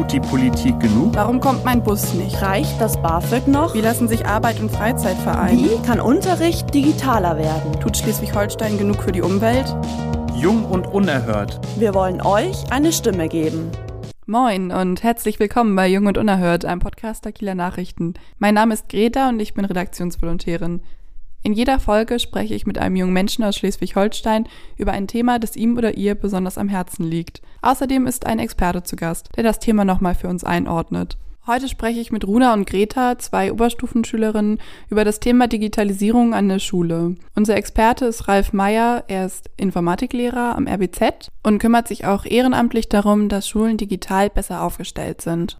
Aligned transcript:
Tut 0.00 0.12
die 0.12 0.20
Politik 0.20 0.80
genug? 0.80 1.14
Warum 1.14 1.40
kommt 1.40 1.62
mein 1.62 1.84
Bus 1.84 2.14
nicht? 2.14 2.40
Reicht 2.40 2.80
das 2.80 2.96
BAföG 3.02 3.46
noch? 3.46 3.74
Wie 3.74 3.82
lassen 3.82 4.08
sich 4.08 4.24
Arbeit 4.24 4.58
und 4.58 4.70
Freizeit 4.70 5.18
vereinen? 5.18 5.62
Wie 5.62 5.86
kann 5.86 6.00
Unterricht 6.00 6.72
digitaler 6.72 7.36
werden? 7.36 7.78
Tut 7.80 7.98
Schleswig-Holstein 7.98 8.78
genug 8.78 9.02
für 9.02 9.12
die 9.12 9.20
Umwelt? 9.20 9.76
Jung 10.34 10.64
und 10.64 10.86
unerhört. 10.86 11.60
Wir 11.76 11.92
wollen 11.92 12.22
euch 12.22 12.72
eine 12.72 12.92
Stimme 12.92 13.28
geben. 13.28 13.70
Moin 14.24 14.72
und 14.72 15.02
herzlich 15.02 15.38
willkommen 15.38 15.76
bei 15.76 15.86
Jung 15.86 16.06
und 16.06 16.16
Unerhört, 16.16 16.64
einem 16.64 16.80
Podcast 16.80 17.26
der 17.26 17.32
Kieler 17.32 17.54
Nachrichten. 17.54 18.14
Mein 18.38 18.54
Name 18.54 18.72
ist 18.72 18.88
Greta 18.88 19.28
und 19.28 19.38
ich 19.38 19.52
bin 19.52 19.66
Redaktionsvolontärin. 19.66 20.80
In 21.42 21.54
jeder 21.54 21.80
Folge 21.80 22.18
spreche 22.18 22.54
ich 22.54 22.66
mit 22.66 22.78
einem 22.78 22.96
jungen 22.96 23.14
Menschen 23.14 23.44
aus 23.44 23.56
Schleswig-Holstein 23.56 24.46
über 24.76 24.92
ein 24.92 25.08
Thema, 25.08 25.38
das 25.38 25.56
ihm 25.56 25.76
oder 25.78 25.96
ihr 25.96 26.14
besonders 26.14 26.58
am 26.58 26.68
Herzen 26.68 27.04
liegt. 27.04 27.40
Außerdem 27.62 28.06
ist 28.06 28.26
ein 28.26 28.38
Experte 28.38 28.82
zu 28.82 28.96
Gast, 28.96 29.30
der 29.36 29.44
das 29.44 29.58
Thema 29.58 29.84
nochmal 29.84 30.14
für 30.14 30.28
uns 30.28 30.44
einordnet. 30.44 31.16
Heute 31.46 31.68
spreche 31.68 31.98
ich 31.98 32.12
mit 32.12 32.26
Runa 32.26 32.52
und 32.52 32.66
Greta, 32.66 33.18
zwei 33.18 33.50
Oberstufenschülerinnen, 33.50 34.58
über 34.90 35.04
das 35.04 35.20
Thema 35.20 35.48
Digitalisierung 35.48 36.34
an 36.34 36.48
der 36.48 36.58
Schule. 36.58 37.16
Unser 37.34 37.56
Experte 37.56 38.04
ist 38.04 38.28
Ralf 38.28 38.52
Meyer, 38.52 39.04
er 39.08 39.24
ist 39.24 39.48
Informatiklehrer 39.56 40.54
am 40.54 40.68
RBZ 40.68 41.30
und 41.42 41.58
kümmert 41.58 41.88
sich 41.88 42.04
auch 42.04 42.26
ehrenamtlich 42.26 42.90
darum, 42.90 43.30
dass 43.30 43.48
Schulen 43.48 43.78
digital 43.78 44.28
besser 44.28 44.62
aufgestellt 44.62 45.22
sind. 45.22 45.58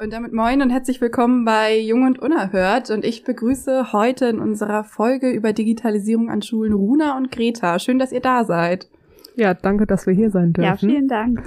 Und 0.00 0.12
damit 0.12 0.32
moin 0.32 0.62
und 0.62 0.70
herzlich 0.70 1.00
willkommen 1.00 1.44
bei 1.44 1.76
Jung 1.76 2.04
und 2.04 2.20
Unerhört. 2.20 2.88
Und 2.90 3.04
ich 3.04 3.24
begrüße 3.24 3.92
heute 3.92 4.26
in 4.26 4.38
unserer 4.38 4.84
Folge 4.84 5.28
über 5.28 5.52
Digitalisierung 5.52 6.30
an 6.30 6.40
Schulen 6.40 6.72
Runa 6.72 7.16
und 7.16 7.32
Greta. 7.32 7.80
Schön, 7.80 7.98
dass 7.98 8.12
ihr 8.12 8.20
da 8.20 8.44
seid. 8.44 8.88
Ja, 9.34 9.54
danke, 9.54 9.88
dass 9.88 10.06
wir 10.06 10.14
hier 10.14 10.30
sein 10.30 10.52
dürfen. 10.52 10.68
Ja, 10.68 10.76
vielen 10.76 11.08
Dank. 11.08 11.42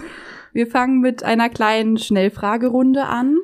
Wir 0.52 0.68
fangen 0.68 1.00
mit 1.00 1.24
einer 1.24 1.48
kleinen 1.48 1.96
Schnellfragerunde 1.96 3.06
an. 3.06 3.38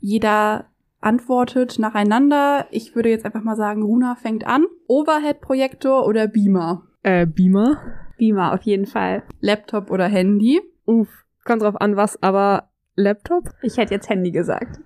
Jeder 0.00 0.66
antwortet 1.00 1.78
nacheinander. 1.78 2.66
Ich 2.72 2.96
würde 2.96 3.10
jetzt 3.10 3.26
einfach 3.26 3.44
mal 3.44 3.54
sagen, 3.54 3.84
Runa 3.84 4.16
fängt 4.16 4.44
an. 4.44 4.66
Overhead-Projektor 4.88 6.04
oder 6.04 6.26
Beamer? 6.26 6.82
Äh, 7.04 7.26
Beamer. 7.26 7.78
Beamer 8.18 8.54
auf 8.54 8.62
jeden 8.62 8.86
Fall. 8.86 9.22
Laptop 9.38 9.88
oder 9.88 10.06
Handy? 10.06 10.60
Uff, 10.84 11.26
kommt 11.44 11.62
drauf 11.62 11.80
an, 11.80 11.94
was, 11.94 12.20
aber 12.24 12.70
Laptop? 12.96 13.54
Ich 13.62 13.76
hätte 13.76 13.94
jetzt 13.94 14.08
Handy 14.08 14.30
gesagt. 14.30 14.80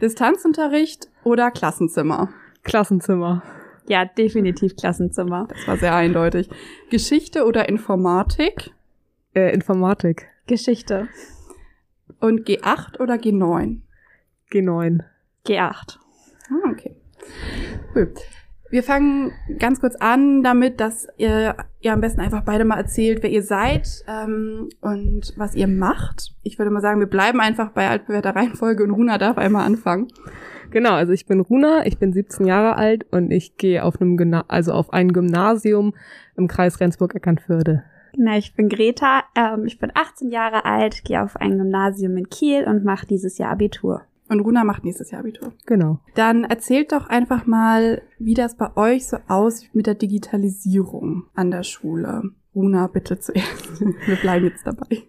Distanzunterricht 0.00 1.08
oder 1.24 1.50
Klassenzimmer? 1.50 2.30
Klassenzimmer. 2.62 3.42
Ja, 3.86 4.06
definitiv 4.06 4.76
Klassenzimmer. 4.76 5.46
Das 5.48 5.68
war 5.68 5.76
sehr 5.76 5.94
eindeutig. 5.94 6.48
Geschichte 6.90 7.44
oder 7.44 7.68
Informatik? 7.68 8.72
Äh, 9.34 9.52
Informatik. 9.52 10.26
Geschichte. 10.46 11.08
Und 12.18 12.48
G8 12.48 12.98
oder 13.00 13.14
G9? 13.14 13.80
G9. 14.50 15.00
G8. 15.46 15.98
Ah, 16.48 16.70
okay. 16.70 16.96
Cool. 17.94 18.14
Wir 18.74 18.82
fangen 18.82 19.30
ganz 19.60 19.78
kurz 19.78 19.94
an 19.94 20.42
damit, 20.42 20.80
dass 20.80 21.06
ihr, 21.16 21.54
ihr 21.80 21.92
am 21.92 22.00
besten 22.00 22.20
einfach 22.20 22.42
beide 22.42 22.64
mal 22.64 22.76
erzählt, 22.76 23.22
wer 23.22 23.30
ihr 23.30 23.44
seid 23.44 24.02
ähm, 24.08 24.68
und 24.80 25.32
was 25.36 25.54
ihr 25.54 25.68
macht. 25.68 26.34
Ich 26.42 26.58
würde 26.58 26.72
mal 26.72 26.80
sagen, 26.80 26.98
wir 26.98 27.06
bleiben 27.06 27.40
einfach 27.40 27.70
bei 27.70 27.88
altbewährter 27.88 28.34
Reihenfolge 28.34 28.82
und 28.82 28.90
Runa 28.90 29.16
darf 29.16 29.38
einmal 29.38 29.64
anfangen. 29.64 30.08
Genau, 30.72 30.94
also 30.94 31.12
ich 31.12 31.26
bin 31.26 31.38
Runa, 31.38 31.86
ich 31.86 31.98
bin 31.98 32.12
17 32.12 32.46
Jahre 32.46 32.74
alt 32.74 33.06
und 33.12 33.30
ich 33.30 33.58
gehe 33.58 33.84
auf 33.84 34.00
einem 34.00 34.16
Gymna 34.16 34.46
also 34.48 34.72
auf 34.72 34.92
ein 34.92 35.12
Gymnasium 35.12 35.94
im 36.36 36.48
Kreis 36.48 36.80
Rendsburg-Eckernförde. 36.80 37.84
Na, 38.16 38.38
ich 38.38 38.56
bin 38.56 38.68
Greta, 38.68 39.22
ähm, 39.36 39.66
ich 39.66 39.78
bin 39.78 39.92
18 39.94 40.32
Jahre 40.32 40.64
alt, 40.64 41.04
gehe 41.04 41.22
auf 41.22 41.36
ein 41.36 41.58
Gymnasium 41.58 42.16
in 42.16 42.28
Kiel 42.28 42.64
und 42.64 42.84
mache 42.84 43.06
dieses 43.06 43.38
Jahr 43.38 43.52
Abitur. 43.52 44.02
Und 44.34 44.40
Runa 44.40 44.64
macht 44.64 44.84
nächstes 44.84 45.12
Jahr 45.12 45.20
Abitur. 45.20 45.52
Genau. 45.64 46.00
Dann 46.16 46.42
erzählt 46.42 46.90
doch 46.90 47.06
einfach 47.06 47.46
mal, 47.46 48.02
wie 48.18 48.34
das 48.34 48.56
bei 48.56 48.76
euch 48.76 49.06
so 49.06 49.18
aussieht 49.28 49.72
mit 49.76 49.86
der 49.86 49.94
Digitalisierung 49.94 51.26
an 51.34 51.52
der 51.52 51.62
Schule. 51.62 52.22
Runa, 52.52 52.88
bitte 52.88 53.20
zuerst. 53.20 53.80
Wir 54.06 54.16
bleiben 54.16 54.46
jetzt 54.46 54.66
dabei. 54.66 55.04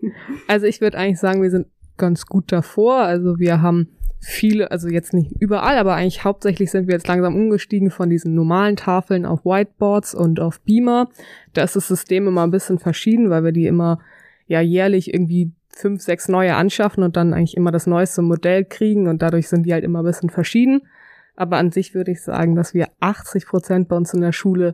Also 0.48 0.68
ich 0.68 0.80
würde 0.80 1.00
eigentlich 1.00 1.20
sagen, 1.20 1.42
wir 1.42 1.50
sind 1.50 1.66
ganz 1.98 2.28
gut 2.28 2.52
davor. 2.52 2.98
Also 2.98 3.40
wir 3.40 3.64
haben 3.64 3.90
viele, 4.20 4.70
also 4.70 4.90
jetzt 4.90 5.14
nicht 5.14 5.32
überall, 5.40 5.80
aber 5.80 5.96
eigentlich 5.96 6.24
hauptsächlich 6.24 6.70
sind 6.70 6.88
wir 6.88 6.94
jetzt 6.94 7.08
langsam 7.08 7.36
umgestiegen 7.36 7.90
von 7.90 8.12
diesen 8.12 8.36
normalen 8.36 8.76
Tafeln 8.76 9.26
auf 9.26 9.44
Whiteboards 9.44 10.14
und 10.14 10.40
auf 10.40 10.62
Beamer. 10.62 11.10
Da 11.54 11.64
ist 11.64 11.76
das 11.76 11.88
System 11.88 12.28
immer 12.28 12.44
ein 12.44 12.52
bisschen 12.52 12.78
verschieden, 12.78 13.32
weil 13.32 13.44
wir 13.44 13.52
die 13.52 13.66
immer 13.66 14.00
ja 14.46 14.62
jährlich 14.62 15.12
irgendwie 15.12 15.52
fünf, 15.76 16.02
sechs 16.02 16.28
neue 16.28 16.56
anschaffen 16.56 17.04
und 17.04 17.18
dann 17.18 17.34
eigentlich 17.34 17.58
immer 17.58 17.72
das 17.72 17.86
neueste 17.86 18.22
Modell 18.22 18.66
kriegen 18.66 19.08
und 19.08 19.22
dadurch 19.22 19.50
sind 19.50 19.64
die 19.66 19.74
halt 19.74 19.84
immer 19.84 20.00
ein 20.00 20.06
bisschen 20.06 20.30
verschieden. 20.30 20.82
Aber 21.36 21.58
an 21.58 21.72
sich 21.72 21.94
würde 21.94 22.12
ich 22.12 22.24
sagen, 22.24 22.56
dass 22.56 22.74
wir 22.74 22.88
80 23.02 23.46
Prozent 23.46 23.88
bei 23.90 23.98
uns 23.98 24.14
in 24.14 24.22
der 24.22 24.32
Schule 24.32 24.74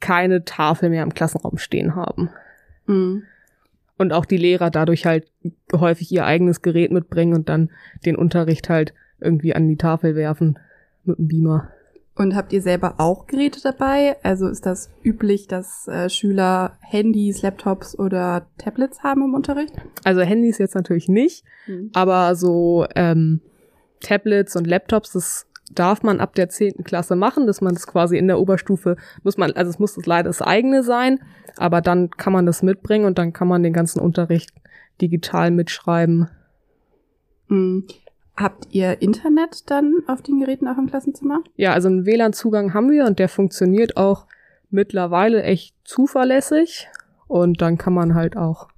keine 0.00 0.44
Tafel 0.44 0.90
mehr 0.90 1.04
im 1.04 1.14
Klassenraum 1.14 1.56
stehen 1.56 1.94
haben. 1.94 2.30
Mhm. 2.86 3.22
Und 3.96 4.12
auch 4.12 4.24
die 4.24 4.36
Lehrer 4.36 4.70
dadurch 4.70 5.06
halt 5.06 5.30
häufig 5.72 6.10
ihr 6.10 6.26
eigenes 6.26 6.62
Gerät 6.62 6.90
mitbringen 6.90 7.32
und 7.32 7.48
dann 7.48 7.70
den 8.04 8.16
Unterricht 8.16 8.68
halt 8.68 8.92
irgendwie 9.20 9.54
an 9.54 9.68
die 9.68 9.76
Tafel 9.76 10.16
werfen 10.16 10.58
mit 11.04 11.18
dem 11.18 11.28
Beamer. 11.28 11.70
Und 12.16 12.36
habt 12.36 12.52
ihr 12.52 12.62
selber 12.62 12.94
auch 12.98 13.26
Geräte 13.26 13.60
dabei? 13.60 14.16
Also 14.22 14.46
ist 14.46 14.66
das 14.66 14.88
üblich, 15.02 15.48
dass 15.48 15.88
äh, 15.88 16.08
Schüler 16.08 16.76
Handys, 16.80 17.42
Laptops 17.42 17.98
oder 17.98 18.46
Tablets 18.56 19.02
haben 19.02 19.22
im 19.24 19.34
Unterricht? 19.34 19.74
Also 20.04 20.20
Handys 20.20 20.58
jetzt 20.58 20.74
natürlich 20.76 21.08
nicht, 21.08 21.44
Mhm. 21.66 21.90
aber 21.92 22.36
so 22.36 22.86
ähm, 22.94 23.40
Tablets 24.00 24.54
und 24.54 24.66
Laptops, 24.66 25.12
das 25.12 25.46
darf 25.72 26.02
man 26.04 26.20
ab 26.20 26.34
der 26.34 26.48
zehnten 26.50 26.84
Klasse 26.84 27.16
machen, 27.16 27.46
dass 27.48 27.60
man 27.60 27.74
das 27.74 27.86
quasi 27.86 28.16
in 28.16 28.28
der 28.28 28.38
Oberstufe 28.38 28.96
muss 29.24 29.36
man, 29.38 29.50
also 29.52 29.70
es 29.70 29.78
muss 29.80 29.94
das 29.94 30.06
leider 30.06 30.28
das 30.28 30.42
eigene 30.42 30.82
sein, 30.84 31.18
aber 31.56 31.80
dann 31.80 32.10
kann 32.10 32.32
man 32.32 32.46
das 32.46 32.62
mitbringen 32.62 33.06
und 33.06 33.18
dann 33.18 33.32
kann 33.32 33.48
man 33.48 33.62
den 33.64 33.72
ganzen 33.72 33.98
Unterricht 33.98 34.50
digital 35.00 35.50
mitschreiben. 35.50 36.28
Mhm. 37.48 37.86
Habt 38.36 38.66
ihr 38.70 39.00
Internet 39.00 39.70
dann 39.70 40.02
auf 40.08 40.22
den 40.22 40.40
Geräten 40.40 40.66
auch 40.66 40.76
im 40.76 40.88
Klassenzimmer? 40.88 41.42
Ja, 41.56 41.72
also 41.72 41.88
einen 41.88 42.04
WLAN-Zugang 42.04 42.74
haben 42.74 42.90
wir 42.90 43.04
und 43.04 43.18
der 43.18 43.28
funktioniert 43.28 43.96
auch 43.96 44.26
mittlerweile 44.70 45.42
echt 45.44 45.74
zuverlässig 45.84 46.88
und 47.28 47.62
dann 47.62 47.78
kann 47.78 47.92
man 47.94 48.14
halt 48.14 48.36
auch 48.36 48.68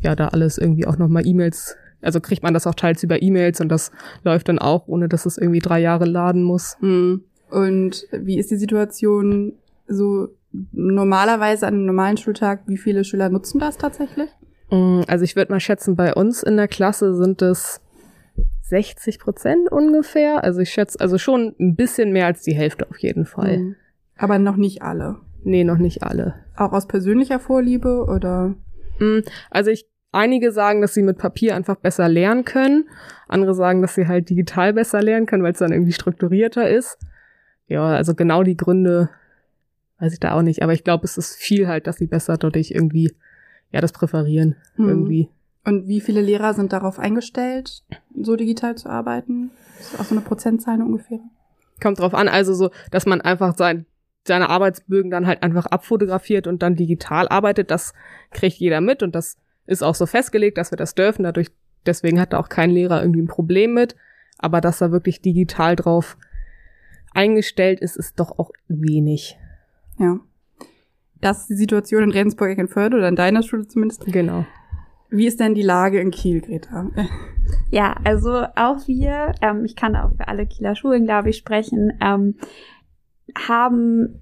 ja 0.00 0.14
da 0.14 0.28
alles 0.28 0.58
irgendwie 0.58 0.86
auch 0.86 0.98
nochmal 0.98 1.26
E-Mails, 1.26 1.76
also 2.02 2.20
kriegt 2.20 2.42
man 2.42 2.52
das 2.52 2.66
auch 2.66 2.74
teils 2.74 3.02
über 3.02 3.22
E-Mails 3.22 3.60
und 3.60 3.70
das 3.70 3.92
läuft 4.24 4.48
dann 4.48 4.58
auch, 4.58 4.88
ohne 4.88 5.08
dass 5.08 5.24
es 5.24 5.38
irgendwie 5.38 5.60
drei 5.60 5.80
Jahre 5.80 6.04
laden 6.04 6.42
muss. 6.42 6.76
Mhm. 6.80 7.24
Und 7.50 8.06
wie 8.12 8.38
ist 8.38 8.50
die 8.50 8.56
Situation 8.56 9.52
so 9.86 10.28
normalerweise 10.72 11.66
an 11.66 11.74
einem 11.74 11.86
normalen 11.86 12.16
Schultag? 12.16 12.62
Wie 12.66 12.78
viele 12.78 13.04
Schüler 13.04 13.28
nutzen 13.28 13.58
das 13.58 13.78
tatsächlich? 13.78 14.30
Mm, 14.70 15.02
Also 15.06 15.24
ich 15.24 15.36
würde 15.36 15.52
mal 15.52 15.60
schätzen, 15.60 15.96
bei 15.96 16.14
uns 16.14 16.42
in 16.42 16.56
der 16.56 16.68
Klasse 16.68 17.14
sind 17.14 17.42
es 17.42 17.81
60 18.72 19.18
Prozent 19.18 19.70
ungefähr. 19.70 20.42
Also 20.42 20.60
ich 20.60 20.70
schätze, 20.70 20.98
also 20.98 21.18
schon 21.18 21.54
ein 21.60 21.76
bisschen 21.76 22.10
mehr 22.10 22.24
als 22.24 22.40
die 22.40 22.54
Hälfte 22.54 22.88
auf 22.88 22.96
jeden 22.98 23.26
Fall. 23.26 23.58
Mhm. 23.58 23.76
Aber 24.16 24.38
noch 24.38 24.56
nicht 24.56 24.80
alle. 24.80 25.16
Nee, 25.44 25.62
noch 25.62 25.76
nicht 25.76 26.02
alle. 26.02 26.36
Auch 26.56 26.72
aus 26.72 26.88
persönlicher 26.88 27.38
Vorliebe 27.38 28.06
oder? 28.06 28.54
Mm, 28.98 29.18
Also 29.50 29.70
ich, 29.70 29.86
einige 30.10 30.52
sagen, 30.52 30.80
dass 30.80 30.94
sie 30.94 31.02
mit 31.02 31.18
Papier 31.18 31.54
einfach 31.54 31.76
besser 31.76 32.08
lernen 32.08 32.46
können. 32.46 32.88
Andere 33.28 33.54
sagen, 33.54 33.82
dass 33.82 33.94
sie 33.94 34.08
halt 34.08 34.30
digital 34.30 34.72
besser 34.72 35.02
lernen 35.02 35.26
können, 35.26 35.42
weil 35.42 35.52
es 35.52 35.58
dann 35.58 35.72
irgendwie 35.72 35.92
strukturierter 35.92 36.70
ist. 36.70 36.96
Ja, 37.66 37.84
also 37.84 38.14
genau 38.14 38.42
die 38.42 38.56
Gründe 38.56 39.10
weiß 39.98 40.14
ich 40.14 40.20
da 40.20 40.32
auch 40.32 40.42
nicht. 40.42 40.62
Aber 40.62 40.72
ich 40.72 40.82
glaube, 40.82 41.04
es 41.04 41.18
ist 41.18 41.36
viel 41.36 41.68
halt, 41.68 41.86
dass 41.86 41.96
sie 41.96 42.06
besser 42.06 42.38
dadurch 42.38 42.70
irgendwie, 42.70 43.12
ja, 43.70 43.82
das 43.82 43.92
präferieren. 43.92 44.56
Mhm. 44.76 44.88
Irgendwie. 44.88 45.28
Und 45.64 45.86
wie 45.86 46.00
viele 46.00 46.20
Lehrer 46.20 46.54
sind 46.54 46.72
darauf 46.72 46.98
eingestellt, 46.98 47.82
so 48.20 48.36
digital 48.36 48.74
zu 48.76 48.88
arbeiten? 48.88 49.50
Ist 49.78 49.98
auch 49.98 50.04
so 50.04 50.14
eine 50.14 50.24
Prozentzahl 50.24 50.82
ungefähr? 50.82 51.20
Kommt 51.80 52.00
drauf 52.00 52.14
an, 52.14 52.28
also 52.28 52.54
so, 52.54 52.70
dass 52.90 53.06
man 53.06 53.20
einfach 53.20 53.56
sein, 53.56 53.86
seine 54.24 54.48
Arbeitsbögen 54.48 55.10
dann 55.10 55.26
halt 55.26 55.42
einfach 55.42 55.66
abfotografiert 55.66 56.46
und 56.46 56.62
dann 56.62 56.76
digital 56.76 57.28
arbeitet, 57.28 57.70
das 57.70 57.92
kriegt 58.30 58.56
jeder 58.56 58.80
mit 58.80 59.02
und 59.02 59.14
das 59.14 59.36
ist 59.66 59.82
auch 59.82 59.94
so 59.94 60.06
festgelegt, 60.06 60.58
dass 60.58 60.72
wir 60.72 60.76
das 60.76 60.94
dürfen. 60.94 61.22
Dadurch, 61.22 61.50
deswegen 61.86 62.20
hat 62.20 62.32
da 62.32 62.38
auch 62.38 62.48
kein 62.48 62.70
Lehrer 62.70 63.00
irgendwie 63.00 63.22
ein 63.22 63.28
Problem 63.28 63.74
mit. 63.74 63.96
Aber 64.38 64.60
dass 64.60 64.78
da 64.78 64.90
wirklich 64.90 65.20
digital 65.20 65.76
drauf 65.76 66.16
eingestellt 67.14 67.80
ist, 67.80 67.96
ist 67.96 68.18
doch 68.18 68.38
auch 68.38 68.50
wenig. 68.68 69.38
Ja. 69.98 70.18
Das 71.20 71.42
ist 71.42 71.50
die 71.50 71.54
Situation 71.54 72.02
in 72.02 72.10
Rendsburg-Eckernförde 72.10 72.96
oder 72.96 73.08
in 73.08 73.16
deiner 73.16 73.44
Schule 73.44 73.68
zumindest. 73.68 74.04
Genau. 74.06 74.44
Wie 75.12 75.26
ist 75.26 75.40
denn 75.40 75.54
die 75.54 75.62
Lage 75.62 76.00
in 76.00 76.10
Kiel, 76.10 76.40
Greta? 76.40 76.88
Ja, 77.70 77.96
also 78.04 78.46
auch 78.54 78.86
wir, 78.86 79.34
ähm, 79.42 79.64
ich 79.64 79.76
kann 79.76 79.96
auch 79.96 80.12
für 80.16 80.28
alle 80.28 80.46
Kieler 80.46 80.74
Schulen, 80.74 81.04
glaube 81.04 81.30
ich, 81.30 81.36
sprechen, 81.36 81.92
ähm, 82.00 82.36
haben 83.36 84.20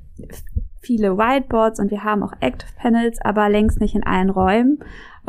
viele 0.81 1.17
Whiteboards 1.17 1.79
und 1.79 1.91
wir 1.91 2.03
haben 2.03 2.23
auch 2.23 2.33
Active 2.41 2.73
Panels, 2.77 3.21
aber 3.21 3.49
längst 3.49 3.81
nicht 3.81 3.95
in 3.95 4.05
allen 4.05 4.31
Räumen. 4.31 4.79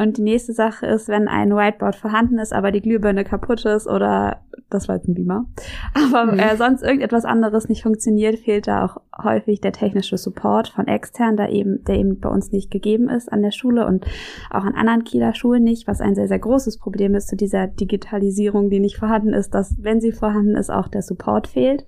Und 0.01 0.17
die 0.17 0.23
nächste 0.23 0.53
Sache 0.53 0.85
ist, 0.87 1.07
wenn 1.09 1.27
ein 1.27 1.55
Whiteboard 1.55 1.95
vorhanden 1.95 2.39
ist, 2.39 2.53
aber 2.53 2.71
die 2.71 2.81
Glühbirne 2.81 3.23
kaputt 3.23 3.65
ist 3.65 3.87
oder 3.87 4.37
das 4.69 4.87
war 4.87 4.95
jetzt 4.95 5.07
ein 5.07 5.13
Beamer, 5.13 5.45
aber 5.93 6.31
Mhm. 6.31 6.39
äh, 6.39 6.55
sonst 6.55 6.81
irgendetwas 6.81 7.25
anderes 7.25 7.69
nicht 7.69 7.83
funktioniert, 7.83 8.39
fehlt 8.39 8.67
da 8.67 8.85
auch 8.85 8.97
häufig 9.23 9.61
der 9.61 9.73
technische 9.73 10.17
Support 10.17 10.69
von 10.69 10.87
extern, 10.87 11.35
da 11.37 11.47
eben, 11.47 11.83
der 11.83 11.95
eben 11.95 12.19
bei 12.19 12.29
uns 12.29 12.51
nicht 12.51 12.71
gegeben 12.71 13.09
ist 13.09 13.31
an 13.31 13.41
der 13.41 13.51
Schule 13.51 13.85
und 13.85 14.05
auch 14.49 14.63
an 14.63 14.75
anderen 14.75 15.03
Kieler 15.03 15.35
Schulen 15.35 15.63
nicht, 15.63 15.87
was 15.87 16.01
ein 16.01 16.15
sehr, 16.15 16.27
sehr 16.27 16.39
großes 16.39 16.79
Problem 16.79 17.15
ist 17.15 17.27
zu 17.27 17.35
dieser 17.35 17.67
Digitalisierung, 17.67 18.69
die 18.69 18.79
nicht 18.79 18.97
vorhanden 18.97 19.33
ist, 19.33 19.53
dass, 19.53 19.75
wenn 19.81 20.01
sie 20.01 20.11
vorhanden 20.11 20.55
ist, 20.55 20.71
auch 20.71 20.87
der 20.87 21.01
Support 21.01 21.47
fehlt. 21.47 21.85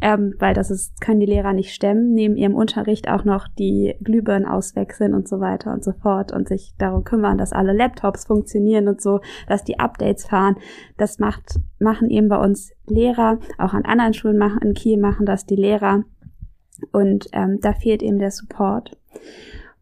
Ähm, 0.00 0.34
weil 0.38 0.54
das 0.54 0.70
ist, 0.70 1.00
können 1.00 1.20
die 1.20 1.26
Lehrer 1.26 1.52
nicht 1.52 1.74
stemmen, 1.74 2.14
neben 2.14 2.36
ihrem 2.36 2.54
Unterricht 2.54 3.08
auch 3.08 3.24
noch 3.24 3.48
die 3.48 3.94
Glühbirnen 4.02 4.48
auswechseln 4.48 5.12
und 5.12 5.28
so 5.28 5.40
weiter 5.40 5.72
und 5.72 5.84
so 5.84 5.92
fort 5.92 6.32
und 6.32 6.48
sich 6.48 6.74
darum 6.78 7.04
kümmern, 7.04 7.38
dass 7.42 7.52
alle 7.52 7.72
Laptops 7.72 8.24
funktionieren 8.24 8.88
und 8.88 9.02
so, 9.02 9.20
dass 9.48 9.64
die 9.64 9.80
Updates 9.80 10.26
fahren. 10.26 10.56
Das 10.96 11.18
macht, 11.18 11.58
machen 11.80 12.08
eben 12.08 12.28
bei 12.28 12.38
uns 12.38 12.72
Lehrer, 12.86 13.38
auch 13.58 13.74
an 13.74 13.84
anderen 13.84 14.14
Schulen 14.14 14.38
machen, 14.38 14.62
in 14.62 14.74
Kiel 14.74 14.98
machen 14.98 15.26
das 15.26 15.44
die 15.44 15.56
Lehrer. 15.56 16.04
Und 16.92 17.28
ähm, 17.32 17.58
da 17.60 17.72
fehlt 17.72 18.02
eben 18.02 18.18
der 18.18 18.30
Support. 18.30 18.96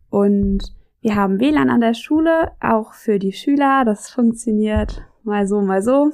Und 0.09 0.75
wir 1.03 1.15
haben 1.15 1.41
WLAN 1.41 1.71
an 1.71 1.81
der 1.81 1.95
Schule, 1.95 2.53
auch 2.61 2.95
für 2.95 3.19
die 3.19 3.33
Schüler. 3.33 3.85
Das 3.85 4.11
funktioniert 4.11 5.03
mal 5.23 5.47
so, 5.47 5.61
mal 5.61 5.83
so. 5.83 6.11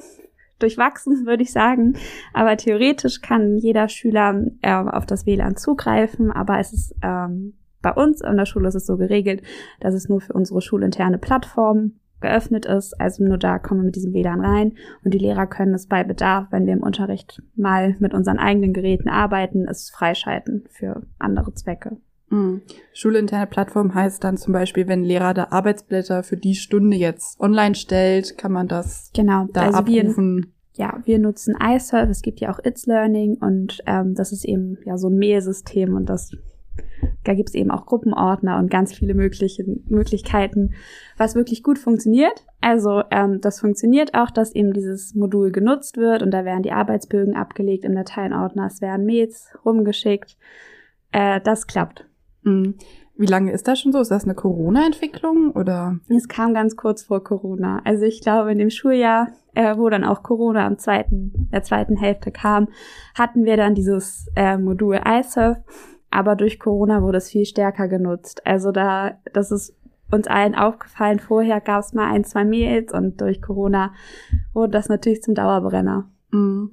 Durchwachsen, 0.59 1.25
würde 1.25 1.43
ich 1.43 1.51
sagen. 1.51 1.95
Aber 2.33 2.57
theoretisch 2.57 3.21
kann 3.21 3.57
jeder 3.57 3.89
Schüler 3.89 4.43
äh, 4.61 4.73
auf 4.73 5.05
das 5.05 5.25
WLAN 5.25 5.55
zugreifen. 5.55 6.31
Aber 6.31 6.59
es 6.59 6.73
ist 6.73 6.95
ähm, 7.01 7.53
bei 7.81 7.91
uns 7.93 8.21
an 8.21 8.37
der 8.37 8.45
Schule 8.45 8.67
ist 8.67 8.75
es 8.75 8.85
so 8.85 8.97
geregelt, 8.97 9.41
dass 9.79 9.93
es 9.93 10.09
nur 10.09 10.21
für 10.21 10.33
unsere 10.33 10.61
schulinterne 10.61 11.17
Plattform 11.17 11.93
geöffnet 12.19 12.65
ist. 12.65 12.99
Also 12.99 13.23
nur 13.23 13.37
da 13.37 13.59
kommen 13.59 13.81
wir 13.81 13.85
mit 13.85 13.95
diesem 13.95 14.13
WLAN 14.13 14.41
rein. 14.43 14.73
Und 15.03 15.13
die 15.13 15.19
Lehrer 15.19 15.47
können 15.47 15.73
es 15.73 15.87
bei 15.87 16.03
Bedarf, 16.03 16.47
wenn 16.51 16.65
wir 16.65 16.73
im 16.73 16.83
Unterricht 16.83 17.41
mal 17.55 17.95
mit 17.99 18.13
unseren 18.13 18.39
eigenen 18.39 18.73
Geräten 18.73 19.09
arbeiten, 19.09 19.67
es 19.67 19.89
freischalten 19.89 20.65
für 20.69 21.03
andere 21.19 21.53
Zwecke. 21.53 21.97
Mhm. 22.29 22.61
Schulinterne 22.93 23.47
Plattform 23.47 23.93
heißt 23.93 24.23
dann 24.23 24.37
zum 24.37 24.51
Beispiel, 24.53 24.87
wenn 24.87 25.01
ein 25.01 25.05
Lehrer 25.05 25.33
da 25.33 25.47
Arbeitsblätter 25.51 26.23
für 26.23 26.37
die 26.37 26.55
Stunde 26.55 26.97
jetzt 26.97 27.39
online 27.39 27.75
stellt, 27.75 28.37
kann 28.37 28.51
man 28.51 28.67
das 28.67 29.11
Genau, 29.13 29.45
da 29.53 29.67
also 29.67 29.85
wir, 29.87 30.01
abrufen. 30.01 30.53
ja, 30.73 30.99
wir 31.05 31.19
nutzen 31.19 31.55
iSurf, 31.61 32.09
es 32.09 32.21
gibt 32.21 32.41
ja 32.41 32.51
auch 32.51 32.59
It's 32.65 32.85
Learning 32.85 33.37
und 33.39 33.81
ähm, 33.85 34.13
das 34.13 34.33
ist 34.33 34.43
eben 34.43 34.77
ja 34.85 34.97
so 34.97 35.07
ein 35.07 35.17
Mail-System 35.17 35.95
und 35.95 36.09
das 36.09 36.31
da 37.27 37.33
gibt's 37.33 37.53
eben 37.53 37.71
auch 37.71 37.85
Gruppenordner 37.85 38.57
und 38.57 38.71
ganz 38.71 38.93
viele 38.93 39.13
mögliche 39.13 39.65
Möglichkeiten, 39.87 40.73
was 41.17 41.35
wirklich 41.35 41.63
gut 41.63 41.77
funktioniert. 41.77 42.45
Also 42.61 43.03
ähm, 43.11 43.41
das 43.41 43.59
funktioniert 43.59 44.13
auch, 44.13 44.31
dass 44.31 44.55
eben 44.55 44.73
dieses 44.73 45.13
Modul 45.15 45.51
genutzt 45.51 45.97
wird 45.97 46.23
und 46.23 46.31
da 46.31 46.45
werden 46.45 46.63
die 46.63 46.71
Arbeitsbögen 46.71 47.35
abgelegt 47.35 47.85
im 47.85 47.95
Dateienordner, 47.95 48.67
es 48.67 48.81
werden 48.81 49.05
Mails 49.05 49.49
rumgeschickt. 49.65 50.37
Äh, 51.11 51.41
das 51.41 51.67
klappt. 51.67 52.05
Mhm. 52.43 52.75
Wie 53.19 53.25
lange 53.25 53.51
ist 53.51 53.67
das 53.67 53.79
schon 53.79 53.91
so? 53.91 53.99
Ist 53.99 54.11
das 54.11 54.25
eine 54.25 54.35
Corona-Entwicklung 54.35 55.51
oder? 55.51 55.99
Es 56.07 56.27
kam 56.27 56.53
ganz 56.53 56.75
kurz 56.75 57.01
vor 57.01 57.23
Corona. 57.23 57.81
Also 57.83 58.03
ich 58.03 58.21
glaube, 58.21 58.51
in 58.51 58.59
dem 58.59 58.69
Schuljahr, 58.69 59.29
äh, 59.55 59.75
wo 59.75 59.89
dann 59.89 60.03
auch 60.03 60.21
Corona 60.21 60.67
am 60.67 60.77
zweiten, 60.77 61.49
der 61.51 61.63
zweiten 61.63 61.97
Hälfte 61.97 62.31
kam, 62.31 62.67
hatten 63.15 63.43
wir 63.43 63.57
dann 63.57 63.73
dieses 63.73 64.27
äh, 64.35 64.57
Modul 64.57 64.99
iSurf. 65.03 65.57
Aber 66.09 66.35
durch 66.35 66.59
Corona 66.59 67.01
wurde 67.01 67.17
es 67.17 67.29
viel 67.29 67.45
stärker 67.45 67.87
genutzt. 67.87 68.45
Also 68.45 68.71
da, 68.71 69.17
das 69.33 69.51
ist 69.51 69.75
uns 70.11 70.27
allen 70.27 70.55
aufgefallen. 70.55 71.19
Vorher 71.19 71.59
gab 71.61 71.81
es 71.81 71.93
mal 71.93 72.09
ein, 72.11 72.23
zwei 72.23 72.45
Mails 72.45 72.93
und 72.93 73.19
durch 73.21 73.41
Corona 73.41 73.93
wurde 74.53 74.71
das 74.71 74.89
natürlich 74.89 75.21
zum 75.21 75.35
Dauerbrenner. 75.35 76.09
Mhm. 76.31 76.71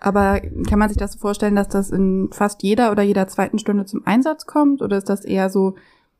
Aber 0.00 0.40
kann 0.68 0.78
man 0.78 0.88
sich 0.88 0.98
das 0.98 1.12
so 1.12 1.18
vorstellen, 1.18 1.56
dass 1.56 1.68
das 1.68 1.90
in 1.90 2.28
fast 2.30 2.62
jeder 2.62 2.90
oder 2.90 3.02
jeder 3.02 3.26
zweiten 3.26 3.58
Stunde 3.58 3.86
zum 3.86 4.06
Einsatz 4.06 4.44
kommt? 4.44 4.82
Oder 4.82 4.98
ist 4.98 5.08
das 5.08 5.24
eher 5.24 5.48
so 5.48 5.76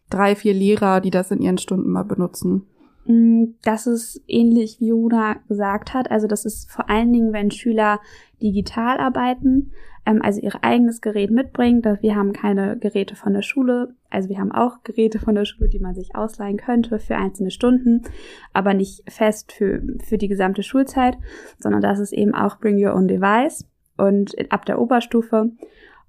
drei, 0.08 0.36
vier 0.36 0.54
Lehrer, 0.54 1.00
die 1.00 1.10
das 1.10 1.30
in 1.30 1.42
ihren 1.42 1.58
Stunden 1.58 1.90
mal 1.90 2.04
benutzen? 2.04 2.66
Mm, 3.06 3.54
Das 3.62 3.86
ist 3.86 4.22
ähnlich 4.26 4.80
wie 4.80 4.90
Runa 4.90 5.36
gesagt 5.48 5.94
hat. 5.94 6.10
Also 6.10 6.26
das 6.26 6.44
ist 6.44 6.70
vor 6.70 6.88
allen 6.88 7.12
Dingen, 7.12 7.32
wenn 7.32 7.50
Schüler 7.50 8.00
digital 8.42 8.98
arbeiten, 8.98 9.72
ähm, 10.06 10.20
also 10.22 10.40
ihr 10.40 10.52
eigenes 10.62 11.00
Gerät 11.00 11.30
mitbringen. 11.30 11.82
Wir 12.00 12.16
haben 12.16 12.32
keine 12.32 12.78
Geräte 12.78 13.16
von 13.16 13.32
der 13.32 13.42
Schule. 13.42 13.94
Also 14.10 14.28
wir 14.28 14.38
haben 14.38 14.52
auch 14.52 14.82
Geräte 14.84 15.18
von 15.18 15.34
der 15.34 15.44
Schule, 15.44 15.68
die 15.68 15.78
man 15.78 15.94
sich 15.94 16.14
ausleihen 16.14 16.56
könnte 16.56 16.98
für 16.98 17.16
einzelne 17.16 17.50
Stunden, 17.50 18.02
aber 18.52 18.74
nicht 18.74 19.10
fest 19.10 19.52
für, 19.52 19.82
für 20.02 20.18
die 20.18 20.28
gesamte 20.28 20.62
Schulzeit, 20.62 21.16
sondern 21.58 21.80
das 21.82 21.98
ist 21.98 22.12
eben 22.12 22.34
auch 22.34 22.58
Bring 22.58 22.82
Your 22.84 22.94
Own 22.94 23.08
Device 23.08 23.66
und 23.96 24.34
ab 24.50 24.64
der 24.66 24.80
Oberstufe. 24.80 25.50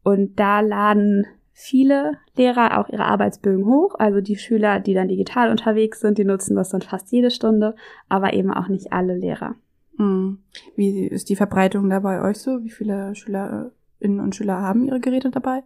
Und 0.04 0.40
da 0.40 0.60
laden 0.60 1.26
viele 1.58 2.18
Lehrer 2.36 2.78
auch 2.78 2.90
ihre 2.90 3.06
Arbeitsbögen 3.06 3.66
hoch. 3.66 3.96
Also 3.98 4.20
die 4.20 4.36
Schüler, 4.36 4.82
die 4.82 4.94
dann 4.94 5.08
digital 5.08 5.50
unterwegs 5.50 6.02
sind, 6.02 6.18
die 6.18 6.26
nutzen 6.26 6.56
das 6.56 6.70
dann 6.70 6.82
fast 6.82 7.12
jede 7.14 7.32
Stunde, 7.32 7.76
aber 8.10 8.34
eben 8.34 8.54
auch 8.54 8.68
nicht 8.68 8.92
alle 8.92 9.16
Lehrer. 9.16 9.56
Mhm. 9.98 10.40
Wie 10.76 11.08
ist 11.08 11.30
die 11.30 11.38
Verbreitung 11.38 11.90
da 11.90 12.02
bei 12.02 12.22
euch 12.22 12.40
so? 12.40 12.62
Wie 12.64 12.70
viele 12.70 13.16
Schülerinnen 13.16 14.20
und 14.20 14.36
Schüler 14.36 14.62
haben 14.62 14.86
ihre 14.86 15.00
Geräte 15.00 15.32
dabei? 15.32 15.64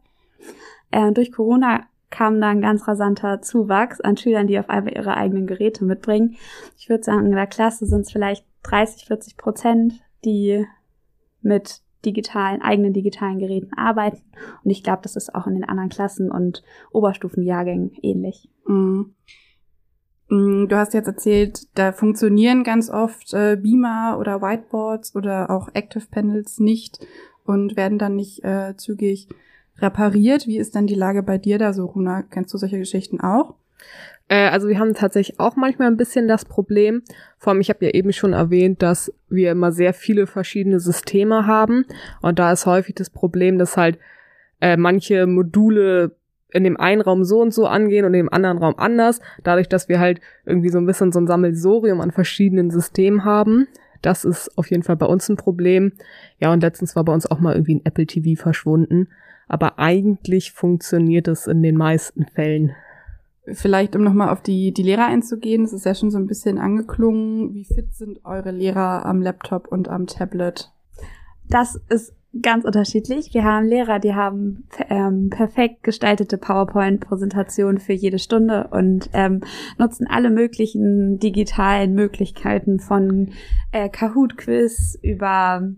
Äh, 0.91 1.11
durch 1.11 1.31
Corona 1.31 1.87
kam 2.11 2.39
da 2.39 2.49
ein 2.49 2.61
ganz 2.61 2.87
rasanter 2.87 3.41
Zuwachs 3.41 3.99
an 3.99 4.15
Schülern, 4.15 4.45
die 4.45 4.59
auf 4.59 4.69
einmal 4.69 4.93
ihre 4.93 5.17
eigenen 5.17 5.47
Geräte 5.47 5.85
mitbringen. 5.85 6.37
Ich 6.77 6.87
würde 6.87 7.03
sagen, 7.03 7.25
in 7.25 7.31
der 7.31 7.47
Klasse 7.47 7.87
sind 7.87 8.01
es 8.01 8.11
vielleicht 8.11 8.45
30, 8.61 9.05
40 9.05 9.37
Prozent, 9.37 9.93
die 10.23 10.65
mit 11.41 11.81
digitalen, 12.05 12.61
eigenen 12.61 12.93
digitalen 12.93 13.39
Geräten 13.39 13.73
arbeiten. 13.75 14.21
Und 14.63 14.71
ich 14.71 14.83
glaube, 14.83 15.01
das 15.03 15.15
ist 15.15 15.35
auch 15.35 15.47
in 15.47 15.55
den 15.55 15.63
anderen 15.63 15.89
Klassen 15.89 16.31
und 16.31 16.63
Oberstufenjahrgängen 16.91 17.91
ähnlich. 18.01 18.49
Mhm. 18.65 19.13
Mhm, 20.29 20.67
Du 20.69 20.75
hast 20.77 20.93
jetzt 20.93 21.07
erzählt, 21.07 21.67
da 21.75 21.91
funktionieren 21.91 22.63
ganz 22.63 22.89
oft 22.89 23.33
äh, 23.33 23.57
Beamer 23.61 24.17
oder 24.19 24.41
Whiteboards 24.41 25.15
oder 25.15 25.49
auch 25.49 25.69
Active 25.73 26.05
Panels 26.09 26.59
nicht 26.59 26.99
und 27.45 27.75
werden 27.75 27.97
dann 27.97 28.15
nicht 28.15 28.43
äh, 28.43 28.75
zügig 28.77 29.27
repariert. 29.79 30.45
Wie 30.45 30.57
ist 30.57 30.75
denn 30.75 30.87
die 30.87 30.95
Lage 30.95 31.23
bei 31.23 31.37
dir 31.37 31.57
da 31.57 31.73
so, 31.73 31.85
Runa? 31.85 32.23
Kennst 32.23 32.53
du 32.53 32.57
solche 32.57 32.77
Geschichten 32.77 33.19
auch? 33.19 33.55
Äh, 34.29 34.47
also 34.49 34.69
wir 34.69 34.79
haben 34.79 34.93
tatsächlich 34.93 35.39
auch 35.39 35.57
manchmal 35.57 35.87
ein 35.89 35.97
bisschen 35.97 36.27
das 36.27 36.45
Problem. 36.45 37.03
Vor 37.37 37.51
allem, 37.51 37.61
ich 37.61 37.69
habe 37.69 37.85
ja 37.85 37.91
eben 37.91 38.13
schon 38.13 38.31
erwähnt, 38.31 38.81
dass 38.81 39.13
wir 39.27 39.51
immer 39.51 39.73
sehr 39.73 39.93
viele 39.93 40.27
verschiedene 40.27 40.79
Systeme 40.79 41.45
haben. 41.45 41.85
Und 42.21 42.39
da 42.39 42.53
ist 42.53 42.65
häufig 42.65 42.95
das 42.95 43.09
Problem, 43.09 43.57
dass 43.57 43.75
halt 43.75 43.97
äh, 44.61 44.77
manche 44.77 45.27
Module 45.27 46.15
in 46.51 46.63
dem 46.63 46.77
einen 46.77 47.01
Raum 47.01 47.23
so 47.23 47.41
und 47.41 47.53
so 47.53 47.67
angehen 47.67 48.05
und 48.05 48.13
in 48.13 48.25
dem 48.25 48.33
anderen 48.33 48.57
Raum 48.57 48.75
anders. 48.77 49.19
Dadurch, 49.43 49.67
dass 49.67 49.89
wir 49.89 49.99
halt 49.99 50.19
irgendwie 50.45 50.69
so 50.69 50.77
ein 50.77 50.85
bisschen 50.85 51.11
so 51.11 51.19
ein 51.19 51.27
Sammelsorium 51.27 52.01
an 52.01 52.11
verschiedenen 52.11 52.71
Systemen 52.71 53.23
haben. 53.23 53.67
Das 54.01 54.25
ist 54.25 54.57
auf 54.57 54.69
jeden 54.71 54.83
Fall 54.83 54.95
bei 54.95 55.05
uns 55.05 55.29
ein 55.29 55.35
Problem. 55.35 55.91
Ja, 56.39 56.51
und 56.53 56.61
letztens 56.61 56.95
war 56.95 57.03
bei 57.03 57.13
uns 57.13 57.29
auch 57.29 57.39
mal 57.39 57.53
irgendwie 57.53 57.75
ein 57.75 57.85
Apple 57.85 58.07
TV 58.07 58.41
verschwunden. 58.41 59.09
Aber 59.47 59.77
eigentlich 59.77 60.51
funktioniert 60.51 61.27
es 61.27 61.47
in 61.47 61.61
den 61.61 61.75
meisten 61.75 62.25
Fällen. 62.25 62.75
Vielleicht, 63.53 63.95
um 63.95 64.03
nochmal 64.03 64.29
auf 64.29 64.41
die, 64.41 64.71
die 64.73 64.83
Lehrer 64.83 65.05
einzugehen, 65.05 65.63
es 65.63 65.73
ist 65.73 65.85
ja 65.85 65.95
schon 65.95 66.11
so 66.11 66.17
ein 66.17 66.27
bisschen 66.27 66.57
angeklungen. 66.57 67.53
Wie 67.53 67.65
fit 67.65 67.93
sind 67.93 68.25
eure 68.25 68.51
Lehrer 68.51 69.05
am 69.05 69.21
Laptop 69.21 69.67
und 69.67 69.87
am 69.87 70.07
Tablet? 70.07 70.71
Das 71.47 71.79
ist 71.89 72.13
ganz 72.41 72.63
unterschiedlich. 72.63 73.33
Wir 73.33 73.43
haben 73.43 73.65
Lehrer, 73.65 73.99
die 73.99 74.13
haben 74.13 74.67
ähm, 74.89 75.29
perfekt 75.29 75.83
gestaltete 75.83 76.37
PowerPoint-Präsentationen 76.37 77.79
für 77.79 77.93
jede 77.93 78.19
Stunde 78.19 78.67
und 78.71 79.09
ähm, 79.13 79.41
nutzen 79.77 80.07
alle 80.07 80.29
möglichen 80.29 81.19
digitalen 81.19 81.93
Möglichkeiten 81.93 82.79
von 82.79 83.31
äh, 83.71 83.89
Kahoot-Quiz 83.89 84.99
über 85.01 85.73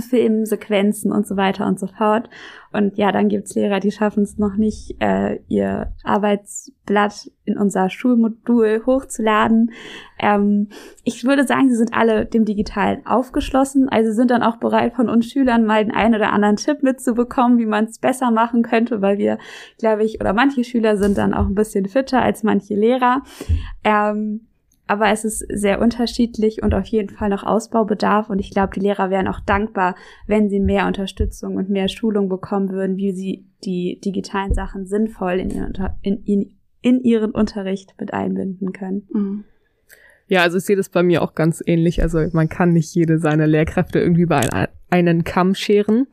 Filmsequenzen 0.00 1.12
und 1.12 1.26
so 1.26 1.36
weiter 1.36 1.66
und 1.66 1.78
so 1.78 1.86
fort. 1.86 2.28
Und 2.72 2.96
ja, 2.96 3.12
dann 3.12 3.28
gibt's 3.28 3.54
Lehrer, 3.54 3.78
die 3.78 3.92
schaffen 3.92 4.24
es 4.24 4.36
noch 4.36 4.56
nicht, 4.56 4.96
äh, 5.00 5.38
ihr 5.48 5.92
Arbeitsblatt 6.02 7.30
in 7.44 7.56
unser 7.56 7.88
Schulmodul 7.88 8.82
hochzuladen. 8.84 9.70
Ähm, 10.18 10.68
ich 11.04 11.24
würde 11.24 11.46
sagen, 11.46 11.68
sie 11.68 11.76
sind 11.76 11.94
alle 11.94 12.26
dem 12.26 12.44
Digitalen 12.44 13.06
aufgeschlossen, 13.06 13.88
also 13.88 14.12
sind 14.12 14.30
dann 14.30 14.42
auch 14.42 14.56
bereit, 14.56 14.94
von 14.94 15.08
uns 15.08 15.26
Schülern 15.26 15.64
mal 15.64 15.84
den 15.84 15.94
einen 15.94 16.16
oder 16.16 16.32
anderen 16.32 16.56
Tipp 16.56 16.82
mitzubekommen, 16.82 17.58
wie 17.58 17.66
man 17.66 17.84
es 17.84 17.98
besser 17.98 18.30
machen 18.30 18.62
könnte, 18.62 19.00
weil 19.02 19.18
wir, 19.18 19.38
glaube 19.78 20.04
ich, 20.04 20.20
oder 20.20 20.32
manche 20.32 20.64
Schüler 20.64 20.96
sind 20.96 21.16
dann 21.16 21.34
auch 21.34 21.46
ein 21.46 21.54
bisschen 21.54 21.86
fitter 21.86 22.22
als 22.22 22.42
manche 22.42 22.74
Lehrer. 22.74 23.22
Ähm, 23.84 24.48
aber 24.86 25.10
es 25.10 25.24
ist 25.24 25.38
sehr 25.48 25.80
unterschiedlich 25.80 26.62
und 26.62 26.74
auf 26.74 26.86
jeden 26.86 27.08
Fall 27.08 27.30
noch 27.30 27.42
Ausbaubedarf. 27.42 28.28
Und 28.28 28.38
ich 28.38 28.50
glaube, 28.50 28.74
die 28.74 28.80
Lehrer 28.80 29.10
wären 29.10 29.28
auch 29.28 29.40
dankbar, 29.40 29.94
wenn 30.26 30.50
sie 30.50 30.60
mehr 30.60 30.86
Unterstützung 30.86 31.56
und 31.56 31.70
mehr 31.70 31.88
Schulung 31.88 32.28
bekommen 32.28 32.70
würden, 32.70 32.96
wie 32.96 33.12
sie 33.12 33.46
die 33.64 34.00
digitalen 34.04 34.52
Sachen 34.52 34.86
sinnvoll 34.86 35.40
in 35.40 35.50
ihren, 35.50 35.72
in, 36.02 36.22
in, 36.24 36.56
in 36.82 37.00
ihren 37.02 37.30
Unterricht 37.30 37.94
mit 37.98 38.12
einbinden 38.12 38.72
können. 38.72 39.08
Mhm. 39.12 39.44
Ja, 40.26 40.42
also 40.42 40.56
ich 40.58 40.64
sehe 40.64 40.76
das 40.76 40.88
bei 40.88 41.02
mir 41.02 41.22
auch 41.22 41.34
ganz 41.34 41.62
ähnlich. 41.64 42.02
Also 42.02 42.26
man 42.32 42.48
kann 42.48 42.72
nicht 42.72 42.94
jede 42.94 43.18
seiner 43.18 43.46
Lehrkräfte 43.46 44.00
irgendwie 44.00 44.26
bei 44.26 44.68
einen 44.90 45.24
Kamm 45.24 45.54
scheren. 45.54 46.06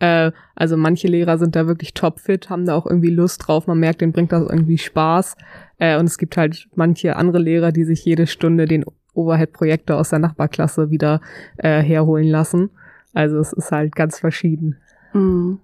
Äh, 0.00 0.32
also 0.54 0.76
manche 0.76 1.08
Lehrer 1.08 1.38
sind 1.38 1.56
da 1.56 1.66
wirklich 1.66 1.94
topfit, 1.94 2.50
haben 2.50 2.66
da 2.66 2.74
auch 2.74 2.86
irgendwie 2.86 3.10
Lust 3.10 3.46
drauf. 3.46 3.66
Man 3.66 3.80
merkt, 3.80 4.00
denen 4.00 4.12
bringt 4.12 4.32
das 4.32 4.48
irgendwie 4.48 4.78
Spaß. 4.78 5.36
Äh, 5.78 5.98
und 5.98 6.06
es 6.06 6.18
gibt 6.18 6.36
halt 6.36 6.68
manche 6.74 7.16
andere 7.16 7.38
Lehrer, 7.38 7.72
die 7.72 7.84
sich 7.84 8.04
jede 8.04 8.26
Stunde 8.26 8.66
den 8.66 8.84
Overhead-Projektor 9.14 9.96
aus 9.96 10.10
der 10.10 10.20
Nachbarklasse 10.20 10.90
wieder 10.90 11.20
äh, 11.56 11.82
herholen 11.82 12.28
lassen. 12.28 12.70
Also 13.14 13.38
es 13.38 13.52
ist 13.52 13.72
halt 13.72 13.94
ganz 13.94 14.18
verschieden. 14.18 14.76
Mhm. 15.12 15.58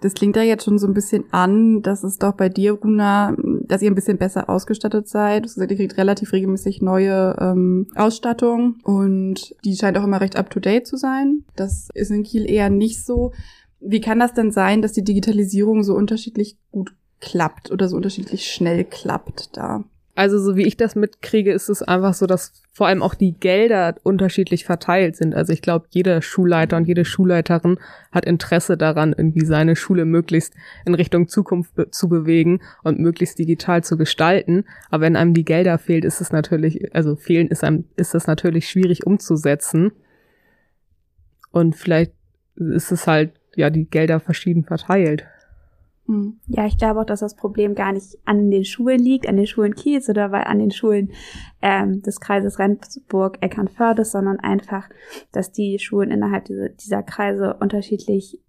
Das 0.00 0.14
klingt 0.14 0.36
da 0.36 0.42
jetzt 0.42 0.64
schon 0.64 0.78
so 0.78 0.86
ein 0.86 0.94
bisschen 0.94 1.24
an, 1.32 1.82
dass 1.82 2.04
es 2.04 2.18
doch 2.18 2.32
bei 2.34 2.48
dir, 2.48 2.72
Runa, 2.72 3.34
dass 3.68 3.82
ihr 3.82 3.90
ein 3.90 3.94
bisschen 3.94 4.18
besser 4.18 4.48
ausgestattet 4.48 5.08
seid. 5.08 5.44
Du 5.44 5.46
hast 5.46 5.54
gesagt, 5.54 5.70
ihr 5.70 5.76
kriegt 5.76 5.96
relativ 5.96 6.32
regelmäßig 6.32 6.82
neue 6.82 7.36
ähm, 7.40 7.86
Ausstattung 7.94 8.76
und 8.82 9.54
die 9.64 9.76
scheint 9.76 9.96
auch 9.98 10.04
immer 10.04 10.20
recht 10.20 10.36
up-to-date 10.36 10.86
zu 10.86 10.96
sein. 10.96 11.44
Das 11.56 11.88
ist 11.94 12.10
in 12.10 12.22
Kiel 12.22 12.48
eher 12.48 12.70
nicht 12.70 13.04
so. 13.04 13.32
Wie 13.80 14.00
kann 14.00 14.18
das 14.18 14.34
denn 14.34 14.50
sein, 14.50 14.82
dass 14.82 14.92
die 14.92 15.04
Digitalisierung 15.04 15.84
so 15.84 15.94
unterschiedlich 15.94 16.56
gut 16.72 16.94
klappt 17.20 17.70
oder 17.70 17.88
so 17.88 17.96
unterschiedlich 17.96 18.50
schnell 18.50 18.84
klappt 18.84 19.56
da? 19.56 19.84
Also 20.18 20.40
so 20.40 20.56
wie 20.56 20.66
ich 20.66 20.76
das 20.76 20.96
mitkriege, 20.96 21.52
ist 21.52 21.68
es 21.68 21.80
einfach 21.80 22.12
so, 22.12 22.26
dass 22.26 22.64
vor 22.72 22.88
allem 22.88 23.04
auch 23.04 23.14
die 23.14 23.38
Gelder 23.38 23.94
unterschiedlich 24.02 24.64
verteilt 24.64 25.14
sind. 25.14 25.32
Also 25.32 25.52
ich 25.52 25.62
glaube, 25.62 25.86
jeder 25.90 26.22
Schulleiter 26.22 26.76
und 26.76 26.88
jede 26.88 27.04
Schulleiterin 27.04 27.78
hat 28.10 28.24
Interesse 28.24 28.76
daran, 28.76 29.14
irgendwie 29.16 29.44
seine 29.44 29.76
Schule 29.76 30.04
möglichst 30.04 30.54
in 30.84 30.96
Richtung 30.96 31.28
Zukunft 31.28 31.72
be 31.76 31.92
zu 31.92 32.08
bewegen 32.08 32.60
und 32.82 32.98
möglichst 32.98 33.38
digital 33.38 33.84
zu 33.84 33.96
gestalten. 33.96 34.64
Aber 34.90 35.02
wenn 35.02 35.14
einem 35.14 35.34
die 35.34 35.44
Gelder 35.44 35.78
fehlt, 35.78 36.04
ist 36.04 36.20
es 36.20 36.32
natürlich, 36.32 36.92
also 36.96 37.14
fehlen 37.14 37.46
ist 37.46 37.62
einem, 37.62 37.84
ist 37.94 38.12
das 38.12 38.26
natürlich 38.26 38.68
schwierig 38.68 39.06
umzusetzen. 39.06 39.92
Und 41.52 41.76
vielleicht 41.76 42.10
ist 42.56 42.90
es 42.90 43.06
halt, 43.06 43.34
ja, 43.54 43.70
die 43.70 43.88
Gelder 43.88 44.18
verschieden 44.18 44.64
verteilt. 44.64 45.28
Hm. 46.08 46.40
Ja, 46.46 46.66
ich 46.66 46.78
glaube 46.78 47.00
auch, 47.00 47.04
dass 47.04 47.20
das 47.20 47.36
Problem 47.36 47.74
gar 47.74 47.92
nicht 47.92 48.16
an 48.24 48.50
den 48.50 48.64
Schulen 48.64 48.98
liegt, 48.98 49.28
an 49.28 49.36
den 49.36 49.46
Schulen 49.46 49.74
Kiels 49.74 50.08
oder 50.08 50.32
an 50.46 50.58
den 50.58 50.70
Schulen 50.70 51.12
ähm, 51.60 52.00
des 52.02 52.18
Kreises 52.18 52.58
Rendsburg, 52.58 53.36
Eckernförde, 53.42 54.06
sondern 54.06 54.40
einfach, 54.40 54.88
dass 55.32 55.52
die 55.52 55.78
Schulen 55.78 56.10
innerhalb 56.10 56.46
dieser, 56.46 56.70
dieser 56.70 57.02
Kreise 57.02 57.58
unterschiedlich 57.60 58.40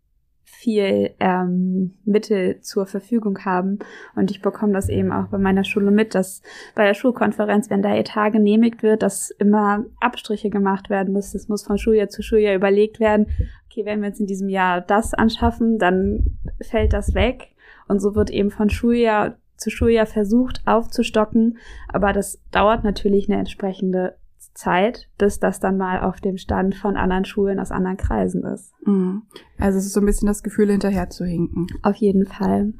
viel 0.46 1.12
ähm, 1.20 1.96
Mittel 2.06 2.60
zur 2.62 2.86
Verfügung 2.86 3.40
haben. 3.46 3.80
Und 4.16 4.32
ich 4.32 4.42
bekomme 4.42 4.74
das 4.74 4.90
eben 4.90 5.12
auch 5.12 5.28
bei 5.28 5.38
meiner 5.38 5.64
Schule 5.64 5.92
mit, 5.92 6.16
dass 6.16 6.42
bei 6.76 6.86
der 6.86 6.96
Schulkonferenz, 6.96 7.70
wenn 7.70 7.82
der 7.82 7.98
Etat 7.98 8.32
genehmigt 8.32 8.84
wird, 8.84 9.04
dass 9.04 9.30
immer 9.32 9.86
Abstriche 10.00 10.50
gemacht 10.50 10.90
werden 10.90 11.14
müssen. 11.14 11.38
Es 11.38 11.48
muss 11.48 11.64
von 11.64 11.78
Schuljahr 11.78 12.10
zu 12.10 12.24
Schuljahr 12.24 12.56
überlegt 12.56 13.00
werden, 13.00 13.28
okay, 13.70 13.86
wenn 13.86 14.02
wir 14.02 14.10
jetzt 14.10 14.20
in 14.20 14.28
diesem 14.28 14.50
Jahr 14.50 14.82
das 14.82 15.14
anschaffen, 15.14 15.78
dann 15.78 16.26
fällt 16.62 16.94
das 16.94 17.14
weg. 17.14 17.49
Und 17.90 18.00
so 18.00 18.16
wird 18.16 18.30
eben 18.30 18.52
von 18.52 18.70
Schuljahr 18.70 19.36
zu 19.58 19.70
Schuljahr 19.70 20.06
versucht 20.06 20.62
aufzustocken. 20.66 21.58
Aber 21.90 22.14
das 22.14 22.40
dauert 22.52 22.86
natürlich 22.86 23.30
eine 23.30 23.40
entsprechende 23.40 24.16
Zeit, 24.54 25.10
bis 25.18 25.40
das 25.40 25.60
dann 25.60 25.78
mal 25.78 26.02
auf 26.02 26.22
dem 26.22 26.38
Stand 26.38 26.76
von 26.76 26.98
anderen 26.98 27.26
Schulen 27.26 27.60
aus 27.60 27.72
anderen 27.72 27.98
Kreisen 27.98 28.44
ist. 28.44 28.74
Mhm. 28.86 29.24
Also 29.58 29.78
es 29.78 29.86
ist 29.86 29.94
so 29.94 30.00
ein 30.00 30.06
bisschen 30.06 30.28
das 30.28 30.44
Gefühl, 30.44 30.70
hinterher 30.72 31.10
zu 31.10 31.26
hinken. 31.26 31.68
Auf 31.82 31.96
jeden 31.96 32.26
Fall. 32.26 32.74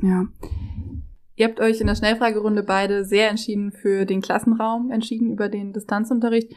Ja. 0.00 0.26
Ihr 1.36 1.46
habt 1.46 1.60
euch 1.60 1.80
in 1.80 1.86
der 1.86 1.94
Schnellfragerunde 1.94 2.62
beide 2.62 3.04
sehr 3.04 3.28
entschieden 3.28 3.72
für 3.72 4.06
den 4.06 4.22
Klassenraum 4.22 4.90
entschieden, 4.90 5.30
über 5.30 5.48
den 5.48 5.72
Distanzunterricht. 5.72 6.54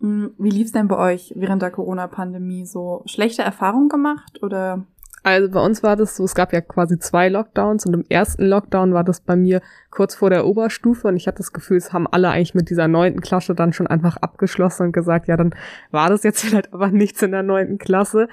Hm, 0.00 0.32
wie 0.38 0.50
lief's 0.50 0.72
denn 0.72 0.88
bei 0.88 0.96
euch 0.96 1.32
während 1.36 1.62
der 1.62 1.70
Corona-Pandemie? 1.70 2.64
So 2.64 3.02
schlechte 3.06 3.42
Erfahrungen 3.42 3.88
gemacht 3.88 4.42
oder? 4.42 4.86
Also 5.26 5.50
bei 5.50 5.58
uns 5.58 5.82
war 5.82 5.96
das 5.96 6.14
so, 6.14 6.22
es 6.22 6.36
gab 6.36 6.52
ja 6.52 6.60
quasi 6.60 7.00
zwei 7.00 7.28
Lockdowns 7.28 7.84
und 7.84 7.94
im 7.94 8.04
ersten 8.08 8.44
Lockdown 8.44 8.94
war 8.94 9.02
das 9.02 9.20
bei 9.20 9.34
mir 9.34 9.60
kurz 9.90 10.14
vor 10.14 10.30
der 10.30 10.46
Oberstufe 10.46 11.08
und 11.08 11.16
ich 11.16 11.26
hatte 11.26 11.38
das 11.38 11.52
Gefühl, 11.52 11.78
es 11.78 11.92
haben 11.92 12.06
alle 12.06 12.28
eigentlich 12.28 12.54
mit 12.54 12.70
dieser 12.70 12.86
neunten 12.86 13.20
Klasse 13.20 13.56
dann 13.56 13.72
schon 13.72 13.88
einfach 13.88 14.18
abgeschlossen 14.18 14.84
und 14.84 14.92
gesagt, 14.92 15.26
ja, 15.26 15.36
dann 15.36 15.52
war 15.90 16.10
das 16.10 16.22
jetzt 16.22 16.42
vielleicht 16.44 16.72
aber 16.72 16.92
nichts 16.92 17.22
in 17.22 17.32
der 17.32 17.42
neunten 17.42 17.78
Klasse. 17.78 18.28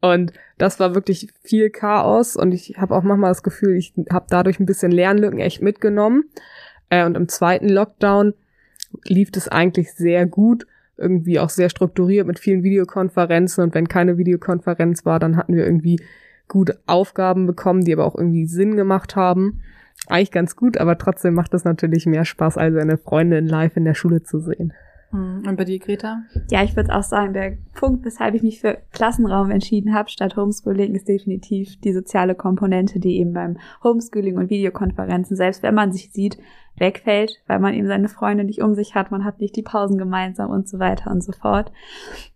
Und 0.00 0.32
das 0.58 0.80
war 0.80 0.96
wirklich 0.96 1.28
viel 1.44 1.70
Chaos 1.70 2.34
und 2.34 2.50
ich 2.50 2.74
habe 2.76 2.96
auch 2.96 3.04
manchmal 3.04 3.30
das 3.30 3.44
Gefühl, 3.44 3.76
ich 3.76 3.94
habe 4.10 4.26
dadurch 4.28 4.58
ein 4.58 4.66
bisschen 4.66 4.90
Lernlücken 4.90 5.38
echt 5.38 5.62
mitgenommen. 5.62 6.24
Äh, 6.90 7.06
und 7.06 7.16
im 7.16 7.28
zweiten 7.28 7.68
Lockdown 7.68 8.34
lief 9.04 9.30
es 9.36 9.46
eigentlich 9.46 9.92
sehr 9.92 10.26
gut 10.26 10.66
irgendwie 10.96 11.38
auch 11.38 11.50
sehr 11.50 11.70
strukturiert 11.70 12.26
mit 12.26 12.40
vielen 12.40 12.64
Videokonferenzen 12.64 13.62
und 13.62 13.76
wenn 13.76 13.86
keine 13.86 14.18
Videokonferenz 14.18 15.04
war, 15.04 15.20
dann 15.20 15.36
hatten 15.36 15.54
wir 15.54 15.64
irgendwie 15.64 16.00
gut 16.52 16.78
Aufgaben 16.86 17.46
bekommen, 17.46 17.82
die 17.82 17.94
aber 17.94 18.04
auch 18.04 18.14
irgendwie 18.14 18.44
Sinn 18.44 18.76
gemacht 18.76 19.16
haben. 19.16 19.62
Eigentlich 20.06 20.30
ganz 20.32 20.54
gut, 20.54 20.76
aber 20.76 20.98
trotzdem 20.98 21.32
macht 21.32 21.54
es 21.54 21.64
natürlich 21.64 22.04
mehr 22.04 22.26
Spaß, 22.26 22.58
als 22.58 22.74
seine 22.74 22.98
Freundin 22.98 23.46
live 23.46 23.78
in 23.78 23.86
der 23.86 23.94
Schule 23.94 24.22
zu 24.22 24.38
sehen. 24.38 24.74
Hm, 25.12 25.44
und 25.46 25.56
bei 25.56 25.64
dir, 25.64 25.78
Greta? 25.78 26.22
Ja, 26.50 26.62
ich 26.64 26.74
würde 26.74 26.94
auch 26.94 27.02
sagen, 27.02 27.34
der 27.34 27.58
Punkt, 27.74 28.04
weshalb 28.04 28.34
ich 28.34 28.42
mich 28.42 28.60
für 28.60 28.78
Klassenraum 28.92 29.50
entschieden 29.50 29.94
habe, 29.94 30.08
statt 30.08 30.36
Homeschooling, 30.36 30.94
ist 30.94 31.06
definitiv 31.06 31.78
die 31.80 31.92
soziale 31.92 32.34
Komponente, 32.34 32.98
die 32.98 33.18
eben 33.18 33.34
beim 33.34 33.58
Homeschooling 33.84 34.38
und 34.38 34.48
Videokonferenzen, 34.48 35.36
selbst 35.36 35.62
wenn 35.62 35.74
man 35.74 35.92
sich 35.92 36.10
sieht, 36.10 36.38
wegfällt, 36.76 37.42
weil 37.46 37.58
man 37.58 37.74
eben 37.74 37.86
seine 37.86 38.08
Freunde 38.08 38.44
nicht 38.44 38.62
um 38.62 38.74
sich 38.74 38.94
hat, 38.94 39.10
man 39.10 39.24
hat 39.24 39.40
nicht 39.40 39.54
die 39.54 39.62
Pausen 39.62 39.98
gemeinsam 39.98 40.50
und 40.50 40.66
so 40.66 40.78
weiter 40.78 41.10
und 41.10 41.22
so 41.22 41.32
fort. 41.32 41.70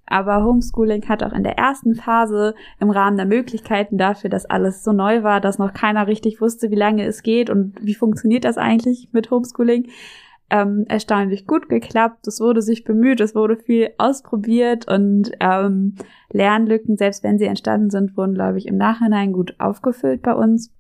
Aber 0.05 0.45
Homeschooling 0.45 1.09
hat 1.09 1.23
auch 1.23 1.33
in 1.33 1.43
der 1.43 1.57
ersten 1.57 1.95
Phase 1.95 2.55
im 2.79 2.91
Rahmen 2.91 3.17
der 3.17 3.25
Möglichkeiten 3.25 3.97
dafür, 3.97 4.29
dass 4.29 4.45
alles 4.45 4.85
so 4.85 4.93
neu 4.93 5.23
war, 5.23 5.41
dass 5.41 5.59
noch 5.59 5.73
keiner 5.73 6.07
richtig 6.07 6.43
wusste, 6.43 6.71
wie 6.71 6.77
lange 6.77 7.07
es 7.07 7.23
geht 7.23 7.49
und 7.49 7.75
wie 7.81 7.95
funktioniert 7.95 8.45
das 8.45 8.59
eigentlich 8.59 9.09
mit 9.13 9.31
Homeschooling, 9.31 9.89
ähm, 10.51 10.85
erstaunlich 10.89 11.47
gut 11.47 11.69
geklappt. 11.69 12.27
Es 12.27 12.41
wurde 12.41 12.63
sich 12.63 12.85
bemüht, 12.85 13.21
es 13.21 13.35
wurde 13.35 13.57
viel 13.57 13.91
ausprobiert 13.99 14.89
und 14.89 15.33
ähm, 15.41 15.97
Lernlücken, 16.31 16.97
selbst 16.97 17.25
wenn 17.25 17.39
sie 17.39 17.47
entstanden 17.47 17.91
sind, 17.91 18.17
wurden, 18.17 18.35
glaube 18.35 18.59
ich, 18.59 18.67
im 18.67 18.77
Nachhinein 18.77 19.33
gut 19.33 19.57
aufgefüllt 19.59 20.23
bei 20.23 20.35
uns. 20.35 20.73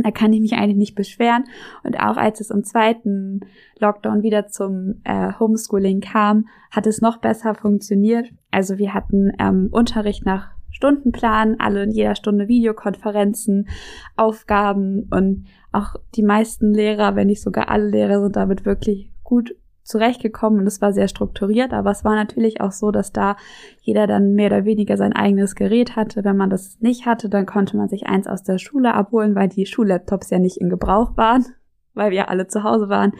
Da 0.00 0.12
kann 0.12 0.32
ich 0.32 0.40
mich 0.40 0.54
eigentlich 0.54 0.76
nicht 0.76 0.94
beschweren. 0.94 1.44
Und 1.82 1.98
auch 1.98 2.16
als 2.16 2.40
es 2.40 2.50
im 2.50 2.62
zweiten 2.62 3.40
Lockdown 3.80 4.22
wieder 4.22 4.46
zum 4.46 5.00
äh, 5.02 5.32
Homeschooling 5.40 6.00
kam, 6.00 6.46
hat 6.70 6.86
es 6.86 7.00
noch 7.00 7.16
besser 7.16 7.56
funktioniert. 7.56 8.28
Also 8.52 8.78
wir 8.78 8.94
hatten 8.94 9.32
ähm, 9.40 9.68
Unterricht 9.72 10.24
nach 10.24 10.52
Stundenplan, 10.70 11.56
alle 11.58 11.82
in 11.82 11.90
jeder 11.90 12.14
Stunde 12.14 12.48
Videokonferenzen, 12.48 13.68
Aufgaben 14.16 15.08
und 15.10 15.46
auch 15.72 15.96
die 16.14 16.22
meisten 16.22 16.72
Lehrer, 16.72 17.16
wenn 17.16 17.26
nicht 17.26 17.42
sogar 17.42 17.68
alle 17.68 17.88
Lehrer, 17.88 18.22
sind 18.22 18.36
damit 18.36 18.64
wirklich 18.64 19.10
gut 19.22 19.54
zurechtgekommen 19.88 20.60
und 20.60 20.66
es 20.66 20.82
war 20.82 20.92
sehr 20.92 21.08
strukturiert, 21.08 21.72
aber 21.72 21.90
es 21.90 22.04
war 22.04 22.14
natürlich 22.14 22.60
auch 22.60 22.72
so, 22.72 22.90
dass 22.90 23.10
da 23.10 23.36
jeder 23.80 24.06
dann 24.06 24.34
mehr 24.34 24.48
oder 24.48 24.64
weniger 24.66 24.98
sein 24.98 25.14
eigenes 25.14 25.54
Gerät 25.54 25.96
hatte. 25.96 26.24
Wenn 26.24 26.36
man 26.36 26.50
das 26.50 26.78
nicht 26.80 27.06
hatte, 27.06 27.30
dann 27.30 27.46
konnte 27.46 27.76
man 27.76 27.88
sich 27.88 28.06
eins 28.06 28.26
aus 28.26 28.42
der 28.42 28.58
Schule 28.58 28.92
abholen, 28.92 29.34
weil 29.34 29.48
die 29.48 29.64
Schullaptops 29.64 30.28
ja 30.30 30.38
nicht 30.38 30.58
in 30.58 30.68
Gebrauch 30.68 31.16
waren, 31.16 31.46
weil 31.94 32.10
wir 32.10 32.28
alle 32.28 32.46
zu 32.46 32.62
Hause 32.64 32.90
waren. 32.90 33.12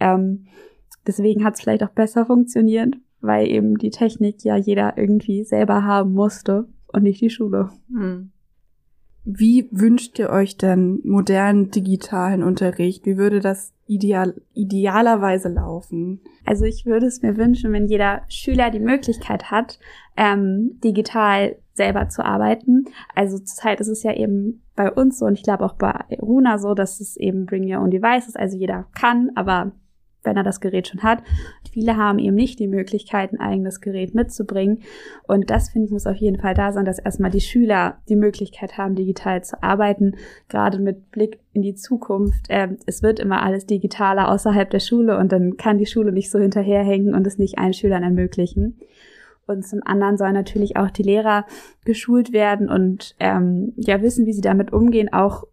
Ähm, 0.00 0.46
deswegen 1.06 1.44
hat 1.44 1.54
es 1.54 1.62
vielleicht 1.62 1.82
auch 1.82 1.90
besser 1.90 2.26
funktioniert, 2.26 2.94
weil 3.22 3.48
eben 3.48 3.78
die 3.78 3.90
Technik 3.90 4.44
ja 4.44 4.56
jeder 4.56 4.98
irgendwie 4.98 5.44
selber 5.44 5.82
haben 5.82 6.12
musste 6.12 6.68
und 6.92 7.02
nicht 7.02 7.20
die 7.20 7.30
Schule. 7.30 7.70
Hm. 7.88 8.30
Wie 9.24 9.68
wünscht 9.70 10.18
ihr 10.18 10.30
euch 10.30 10.56
denn 10.56 11.00
modernen 11.04 11.70
digitalen 11.70 12.42
Unterricht? 12.42 13.06
Wie 13.06 13.16
würde 13.16 13.38
das 13.38 13.72
ideal, 13.86 14.34
idealerweise 14.52 15.48
laufen? 15.48 16.20
Also 16.44 16.64
ich 16.64 16.86
würde 16.86 17.06
es 17.06 17.22
mir 17.22 17.36
wünschen, 17.36 17.72
wenn 17.72 17.86
jeder 17.86 18.22
Schüler 18.28 18.70
die 18.70 18.80
Möglichkeit 18.80 19.52
hat, 19.52 19.78
ähm, 20.16 20.80
digital 20.82 21.56
selber 21.74 22.08
zu 22.08 22.24
arbeiten. 22.24 22.86
Also 23.14 23.38
zurzeit 23.38 23.80
ist 23.80 23.88
es 23.88 24.02
ja 24.02 24.12
eben 24.12 24.62
bei 24.74 24.90
uns 24.90 25.18
so 25.18 25.26
und 25.26 25.34
ich 25.34 25.44
glaube 25.44 25.64
auch 25.64 25.74
bei 25.74 25.92
Runa 26.20 26.58
so, 26.58 26.74
dass 26.74 27.00
es 27.00 27.16
eben 27.16 27.46
Bring 27.46 27.72
Your 27.72 27.80
Own 27.80 27.90
Devices, 27.90 28.34
also 28.34 28.56
jeder 28.56 28.86
kann, 28.94 29.30
aber 29.36 29.72
wenn 30.22 30.36
er 30.36 30.42
das 30.42 30.60
Gerät 30.60 30.88
schon 30.88 31.02
hat. 31.02 31.22
Viele 31.70 31.96
haben 31.96 32.18
eben 32.18 32.36
nicht 32.36 32.58
die 32.58 32.68
Möglichkeit, 32.68 33.32
ein 33.32 33.40
eigenes 33.40 33.80
Gerät 33.80 34.14
mitzubringen. 34.14 34.80
Und 35.26 35.50
das, 35.50 35.70
finde 35.70 35.86
ich, 35.86 35.92
muss 35.92 36.06
auf 36.06 36.16
jeden 36.16 36.40
Fall 36.40 36.54
da 36.54 36.72
sein, 36.72 36.84
dass 36.84 36.98
erstmal 36.98 37.30
die 37.30 37.40
Schüler 37.40 37.98
die 38.08 38.16
Möglichkeit 38.16 38.78
haben, 38.78 38.94
digital 38.94 39.42
zu 39.42 39.62
arbeiten, 39.62 40.16
gerade 40.48 40.78
mit 40.78 41.10
Blick 41.10 41.40
in 41.52 41.62
die 41.62 41.74
Zukunft. 41.74 42.46
Ähm, 42.48 42.78
es 42.86 43.02
wird 43.02 43.20
immer 43.20 43.42
alles 43.42 43.66
digitaler 43.66 44.30
außerhalb 44.30 44.70
der 44.70 44.80
Schule 44.80 45.18
und 45.18 45.32
dann 45.32 45.56
kann 45.56 45.78
die 45.78 45.86
Schule 45.86 46.12
nicht 46.12 46.30
so 46.30 46.38
hinterherhängen 46.38 47.14
und 47.14 47.26
es 47.26 47.38
nicht 47.38 47.58
allen 47.58 47.74
Schülern 47.74 48.02
ermöglichen. 48.02 48.78
Und 49.46 49.66
zum 49.66 49.80
anderen 49.84 50.16
sollen 50.16 50.34
natürlich 50.34 50.76
auch 50.76 50.90
die 50.90 51.02
Lehrer 51.02 51.46
geschult 51.84 52.32
werden 52.32 52.68
und 52.68 53.16
ähm, 53.18 53.72
ja 53.76 54.00
wissen, 54.00 54.24
wie 54.24 54.32
sie 54.32 54.40
damit 54.40 54.72
umgehen, 54.72 55.12
auch 55.12 55.44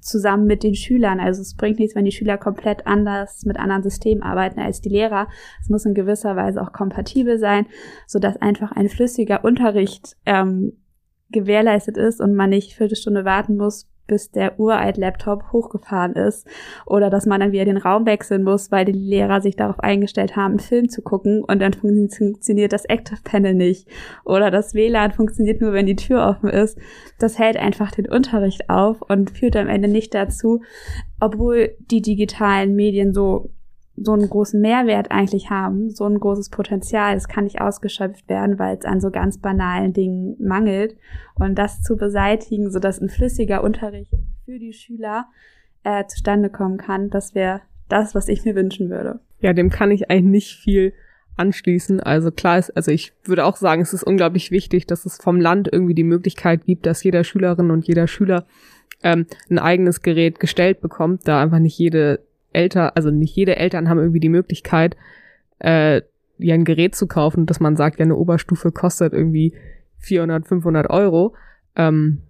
zusammen 0.00 0.46
mit 0.46 0.62
den 0.62 0.74
Schülern. 0.74 1.20
Also 1.20 1.42
es 1.42 1.54
bringt 1.54 1.78
nichts, 1.78 1.94
wenn 1.94 2.04
die 2.04 2.12
Schüler 2.12 2.38
komplett 2.38 2.86
anders 2.86 3.44
mit 3.44 3.58
anderen 3.58 3.82
Systemen 3.82 4.22
arbeiten 4.22 4.60
als 4.60 4.80
die 4.80 4.88
Lehrer. 4.88 5.28
Es 5.60 5.68
muss 5.68 5.84
in 5.84 5.94
gewisser 5.94 6.36
Weise 6.36 6.62
auch 6.62 6.72
kompatibel 6.72 7.38
sein, 7.38 7.66
so 8.06 8.18
dass 8.18 8.36
einfach 8.36 8.72
ein 8.72 8.88
flüssiger 8.88 9.44
Unterricht 9.44 10.16
ähm, 10.26 10.72
gewährleistet 11.30 11.96
ist 11.96 12.20
und 12.20 12.34
man 12.34 12.50
nicht 12.50 12.74
Viertelstunde 12.74 13.24
warten 13.24 13.56
muss, 13.56 13.89
bis 14.06 14.30
der 14.30 14.58
uralt 14.58 14.96
Laptop 14.96 15.52
hochgefahren 15.52 16.14
ist 16.14 16.46
oder 16.86 17.10
dass 17.10 17.26
man 17.26 17.40
dann 17.40 17.52
wieder 17.52 17.64
den 17.64 17.76
Raum 17.76 18.06
wechseln 18.06 18.42
muss, 18.42 18.72
weil 18.72 18.84
die 18.84 18.92
Lehrer 18.92 19.40
sich 19.40 19.56
darauf 19.56 19.78
eingestellt 19.80 20.36
haben, 20.36 20.52
einen 20.52 20.58
Film 20.60 20.88
zu 20.88 21.02
gucken 21.02 21.44
und 21.44 21.60
dann 21.60 21.72
funktioniert 21.72 22.72
das 22.72 22.84
Active 22.84 23.20
Panel 23.22 23.54
nicht 23.54 23.88
oder 24.24 24.50
das 24.50 24.74
WLAN 24.74 25.12
funktioniert 25.12 25.60
nur, 25.60 25.72
wenn 25.72 25.86
die 25.86 25.96
Tür 25.96 26.26
offen 26.26 26.50
ist. 26.50 26.78
Das 27.18 27.38
hält 27.38 27.56
einfach 27.56 27.92
den 27.92 28.08
Unterricht 28.08 28.68
auf 28.68 29.02
und 29.02 29.30
führt 29.30 29.56
am 29.56 29.68
Ende 29.68 29.88
nicht 29.88 30.14
dazu, 30.14 30.62
obwohl 31.20 31.76
die 31.78 32.02
digitalen 32.02 32.74
Medien 32.74 33.12
so 33.12 33.50
so 34.02 34.12
einen 34.12 34.28
großen 34.28 34.60
Mehrwert 34.60 35.10
eigentlich 35.10 35.50
haben, 35.50 35.90
so 35.90 36.04
ein 36.04 36.18
großes 36.18 36.48
Potenzial, 36.48 37.16
es 37.16 37.28
kann 37.28 37.44
nicht 37.44 37.60
ausgeschöpft 37.60 38.28
werden, 38.28 38.58
weil 38.58 38.76
es 38.76 38.84
an 38.84 39.00
so 39.00 39.10
ganz 39.10 39.38
banalen 39.38 39.92
Dingen 39.92 40.36
mangelt. 40.38 40.96
Und 41.34 41.56
das 41.56 41.82
zu 41.82 41.96
beseitigen, 41.96 42.70
sodass 42.70 43.00
ein 43.00 43.10
flüssiger 43.10 43.62
Unterricht 43.62 44.12
für 44.44 44.58
die 44.58 44.72
Schüler 44.72 45.26
äh, 45.84 46.04
zustande 46.06 46.48
kommen 46.48 46.78
kann, 46.78 47.10
das 47.10 47.34
wäre 47.34 47.60
das, 47.88 48.14
was 48.14 48.28
ich 48.28 48.44
mir 48.44 48.54
wünschen 48.54 48.88
würde. 48.88 49.20
Ja, 49.40 49.52
dem 49.52 49.68
kann 49.70 49.90
ich 49.90 50.10
eigentlich 50.10 50.24
nicht 50.24 50.56
viel 50.56 50.92
anschließen. 51.36 52.00
Also 52.00 52.30
klar 52.30 52.58
ist, 52.58 52.70
also 52.76 52.90
ich 52.90 53.12
würde 53.24 53.44
auch 53.44 53.56
sagen, 53.56 53.82
es 53.82 53.92
ist 53.92 54.02
unglaublich 54.02 54.50
wichtig, 54.50 54.86
dass 54.86 55.06
es 55.06 55.18
vom 55.18 55.40
Land 55.40 55.68
irgendwie 55.70 55.94
die 55.94 56.04
Möglichkeit 56.04 56.64
gibt, 56.64 56.86
dass 56.86 57.02
jeder 57.02 57.24
Schülerin 57.24 57.70
und 57.70 57.86
jeder 57.86 58.06
Schüler 58.06 58.46
ähm, 59.02 59.26
ein 59.50 59.58
eigenes 59.58 60.02
Gerät 60.02 60.40
gestellt 60.40 60.80
bekommt, 60.80 61.26
da 61.26 61.42
einfach 61.42 61.58
nicht 61.58 61.78
jede 61.78 62.20
Eltern, 62.52 62.90
also 62.94 63.10
nicht 63.10 63.34
jede 63.36 63.56
Eltern 63.56 63.88
haben 63.88 63.98
irgendwie 63.98 64.20
die 64.20 64.28
Möglichkeit, 64.28 64.96
äh, 65.58 66.02
ja 66.38 66.54
ein 66.54 66.64
Gerät 66.64 66.94
zu 66.94 67.06
kaufen, 67.06 67.46
dass 67.46 67.60
man 67.60 67.76
sagt, 67.76 67.98
ja 67.98 68.04
eine 68.04 68.16
Oberstufe 68.16 68.72
kostet 68.72 69.12
irgendwie 69.12 69.54
400, 69.98 70.46
500 70.46 70.90
Euro. 70.90 71.34
Ähm, 71.76 72.22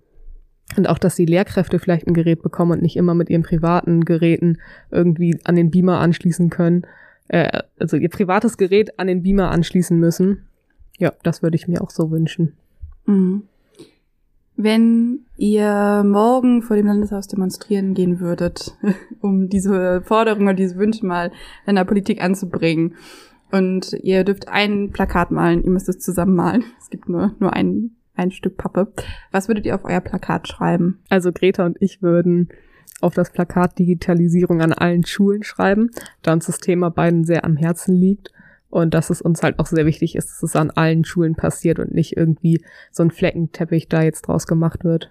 und 0.76 0.88
auch, 0.88 0.98
dass 0.98 1.16
die 1.16 1.26
Lehrkräfte 1.26 1.78
vielleicht 1.78 2.06
ein 2.06 2.14
Gerät 2.14 2.42
bekommen 2.42 2.72
und 2.72 2.82
nicht 2.82 2.96
immer 2.96 3.14
mit 3.14 3.28
ihren 3.28 3.42
privaten 3.42 4.04
Geräten 4.04 4.58
irgendwie 4.90 5.38
an 5.44 5.56
den 5.56 5.70
Beamer 5.70 5.98
anschließen 5.98 6.50
können. 6.50 6.86
Äh, 7.28 7.62
also 7.78 7.96
ihr 7.96 8.08
privates 8.08 8.56
Gerät 8.56 8.98
an 8.98 9.08
den 9.08 9.22
Beamer 9.22 9.50
anschließen 9.50 9.98
müssen. 9.98 10.46
Ja, 10.98 11.12
das 11.22 11.42
würde 11.42 11.56
ich 11.56 11.66
mir 11.66 11.80
auch 11.80 11.90
so 11.90 12.10
wünschen. 12.10 12.54
Mhm. 13.06 13.44
Wenn 14.62 15.20
ihr 15.38 16.04
morgen 16.04 16.60
vor 16.60 16.76
dem 16.76 16.86
Landeshaus 16.86 17.26
demonstrieren 17.28 17.94
gehen 17.94 18.20
würdet, 18.20 18.76
um 19.22 19.48
diese 19.48 20.02
Forderungen 20.02 20.48
oder 20.48 20.54
diese 20.54 20.76
Wünsche 20.76 21.06
mal 21.06 21.32
in 21.66 21.76
der 21.76 21.86
Politik 21.86 22.22
anzubringen, 22.22 22.94
und 23.50 23.94
ihr 24.02 24.22
dürft 24.22 24.48
ein 24.48 24.90
Plakat 24.90 25.30
malen, 25.30 25.64
ihr 25.64 25.70
müsst 25.70 25.88
es 25.88 25.98
zusammen 25.98 26.36
malen. 26.36 26.64
Es 26.78 26.90
gibt 26.90 27.08
nur, 27.08 27.34
nur 27.40 27.54
ein, 27.54 27.92
ein 28.14 28.30
Stück 28.32 28.58
Pappe. 28.58 28.92
Was 29.32 29.48
würdet 29.48 29.64
ihr 29.64 29.74
auf 29.74 29.84
euer 29.84 30.00
Plakat 30.00 30.46
schreiben? 30.46 31.00
Also 31.08 31.32
Greta 31.32 31.64
und 31.64 31.78
ich 31.80 32.02
würden 32.02 32.50
auf 33.00 33.14
das 33.14 33.32
Plakat 33.32 33.78
Digitalisierung 33.78 34.60
an 34.60 34.74
allen 34.74 35.06
Schulen 35.06 35.42
schreiben, 35.42 35.90
da 36.20 36.34
uns 36.34 36.46
das 36.46 36.58
Thema 36.58 36.90
beiden 36.90 37.24
sehr 37.24 37.46
am 37.46 37.56
Herzen 37.56 37.94
liegt 37.94 38.30
und 38.70 38.94
dass 38.94 39.10
es 39.10 39.20
uns 39.20 39.42
halt 39.42 39.58
auch 39.58 39.66
sehr 39.66 39.86
wichtig 39.86 40.16
ist, 40.16 40.30
dass 40.30 40.42
es 40.42 40.56
an 40.56 40.70
allen 40.70 41.04
Schulen 41.04 41.34
passiert 41.34 41.78
und 41.78 41.92
nicht 41.92 42.16
irgendwie 42.16 42.64
so 42.90 43.02
ein 43.02 43.10
Fleckenteppich 43.10 43.88
da 43.88 44.02
jetzt 44.02 44.22
draus 44.22 44.46
gemacht 44.46 44.84
wird. 44.84 45.10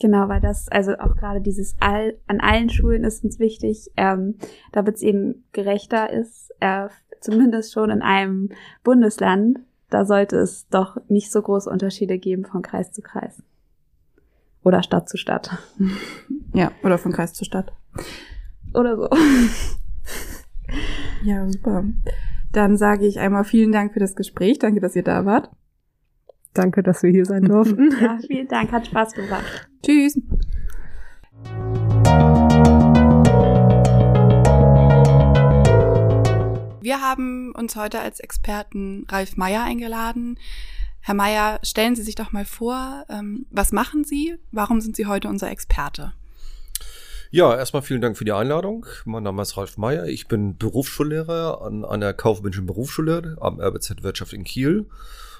Genau, 0.00 0.28
weil 0.28 0.40
das, 0.40 0.68
also 0.68 0.98
auch 0.98 1.14
gerade 1.14 1.40
dieses 1.40 1.76
all, 1.78 2.16
an 2.26 2.40
allen 2.40 2.68
Schulen 2.68 3.04
ist 3.04 3.22
uns 3.22 3.38
wichtig, 3.38 3.90
ähm, 3.96 4.34
damit 4.72 4.96
es 4.96 5.02
eben 5.02 5.44
gerechter 5.52 6.10
ist, 6.10 6.52
äh, 6.58 6.88
zumindest 7.20 7.72
schon 7.72 7.90
in 7.90 8.02
einem 8.02 8.50
Bundesland. 8.82 9.60
Da 9.90 10.04
sollte 10.04 10.36
es 10.36 10.68
doch 10.68 10.96
nicht 11.08 11.30
so 11.30 11.40
große 11.40 11.70
Unterschiede 11.70 12.18
geben 12.18 12.44
von 12.44 12.62
Kreis 12.62 12.90
zu 12.90 13.02
Kreis. 13.02 13.40
Oder 14.64 14.82
Stadt 14.82 15.08
zu 15.08 15.16
Stadt. 15.16 15.50
Ja, 16.56 16.70
oder 16.84 16.98
von 16.98 17.10
Kreis 17.10 17.32
zu 17.32 17.44
Stadt. 17.44 17.72
Oder 18.74 18.96
so. 18.96 19.08
Ja, 21.24 21.50
super. 21.50 21.84
Dann 22.54 22.76
sage 22.76 23.04
ich 23.04 23.18
einmal 23.18 23.42
vielen 23.42 23.72
Dank 23.72 23.94
für 23.94 23.98
das 23.98 24.14
Gespräch. 24.14 24.60
Danke, 24.60 24.78
dass 24.80 24.94
ihr 24.94 25.02
da 25.02 25.26
wart. 25.26 25.50
Danke, 26.54 26.84
dass 26.84 27.02
wir 27.02 27.10
hier 27.10 27.24
sein 27.24 27.42
durften. 27.48 27.90
Ja, 28.00 28.16
vielen 28.24 28.46
Dank, 28.46 28.70
hat 28.70 28.86
Spaß 28.86 29.12
gemacht. 29.14 29.68
Tschüss. 29.84 30.20
Wir 36.80 37.00
haben 37.00 37.52
uns 37.56 37.74
heute 37.74 37.98
als 37.98 38.20
Experten 38.20 39.04
Ralf 39.08 39.36
Meyer 39.36 39.64
eingeladen. 39.64 40.38
Herr 41.00 41.14
Meyer, 41.14 41.58
stellen 41.64 41.96
Sie 41.96 42.02
sich 42.02 42.14
doch 42.14 42.30
mal 42.30 42.44
vor, 42.44 43.04
ähm, 43.08 43.46
was 43.50 43.72
machen 43.72 44.04
Sie? 44.04 44.36
Warum 44.52 44.80
sind 44.80 44.94
Sie 44.94 45.06
heute 45.06 45.26
unser 45.26 45.50
Experte? 45.50 46.12
Ja, 47.34 47.56
erstmal 47.56 47.82
vielen 47.82 48.00
Dank 48.00 48.16
für 48.16 48.24
die 48.24 48.30
Einladung. 48.30 48.86
Mein 49.06 49.24
Name 49.24 49.42
ist 49.42 49.56
Ralf 49.56 49.76
Meyer. 49.76 50.06
Ich 50.06 50.28
bin 50.28 50.56
Berufsschullehrer 50.56 51.62
an 51.62 51.84
einer 51.84 52.12
kaufmännischen 52.12 52.64
Berufsschule 52.64 53.36
am 53.40 53.60
RBZ 53.60 54.04
Wirtschaft 54.04 54.32
in 54.32 54.44
Kiel. 54.44 54.86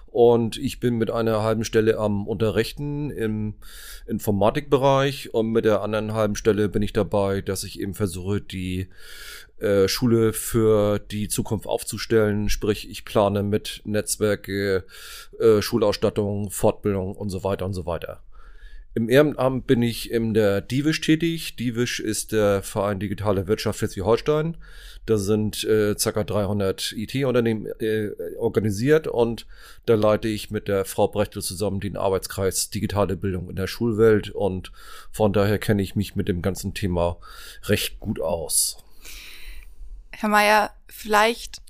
Und 0.06 0.56
ich 0.56 0.80
bin 0.80 0.96
mit 0.96 1.12
einer 1.12 1.44
halben 1.44 1.62
Stelle 1.62 1.96
am 1.98 2.26
Unterrichten 2.26 3.12
im 3.12 3.54
Informatikbereich 4.08 5.34
und 5.34 5.52
mit 5.52 5.66
der 5.66 5.82
anderen 5.82 6.14
halben 6.14 6.34
Stelle 6.34 6.68
bin 6.68 6.82
ich 6.82 6.92
dabei, 6.92 7.42
dass 7.42 7.62
ich 7.62 7.78
eben 7.78 7.94
versuche, 7.94 8.40
die 8.40 8.88
äh, 9.60 9.86
Schule 9.86 10.32
für 10.32 10.98
die 10.98 11.28
Zukunft 11.28 11.68
aufzustellen. 11.68 12.48
Sprich, 12.48 12.90
ich 12.90 13.04
plane 13.04 13.44
mit 13.44 13.82
Netzwerke, 13.84 14.84
äh, 15.38 15.62
Schulausstattung, 15.62 16.50
Fortbildung 16.50 17.14
und 17.14 17.30
so 17.30 17.44
weiter 17.44 17.64
und 17.64 17.74
so 17.74 17.86
weiter. 17.86 18.20
Im 18.96 19.08
Ehrenamt 19.08 19.66
bin 19.66 19.82
ich 19.82 20.12
in 20.12 20.34
der 20.34 20.60
Divisch 20.60 21.00
tätig. 21.00 21.56
Divisch 21.56 21.98
ist 21.98 22.30
der 22.30 22.62
Verein 22.62 23.00
Digitale 23.00 23.48
Wirtschaft 23.48 23.80
Schleswig-Holstein. 23.80 24.56
Da 25.06 25.18
sind 25.18 25.64
äh, 25.64 25.96
ca. 25.96 26.22
300 26.22 26.92
IT-Unternehmen 26.92 27.66
äh, 27.80 28.10
organisiert 28.38 29.08
und 29.08 29.46
da 29.84 29.96
leite 29.96 30.28
ich 30.28 30.52
mit 30.52 30.68
der 30.68 30.84
Frau 30.84 31.08
Brechtel 31.08 31.42
zusammen 31.42 31.80
den 31.80 31.96
Arbeitskreis 31.96 32.70
Digitale 32.70 33.16
Bildung 33.16 33.50
in 33.50 33.56
der 33.56 33.66
Schulwelt 33.66 34.30
und 34.30 34.70
von 35.10 35.32
daher 35.32 35.58
kenne 35.58 35.82
ich 35.82 35.96
mich 35.96 36.14
mit 36.14 36.28
dem 36.28 36.40
ganzen 36.40 36.72
Thema 36.72 37.18
recht 37.64 37.98
gut 37.98 38.20
aus. 38.20 38.78
Herr 40.12 40.28
Mayer, 40.28 40.70
vielleicht 40.86 41.60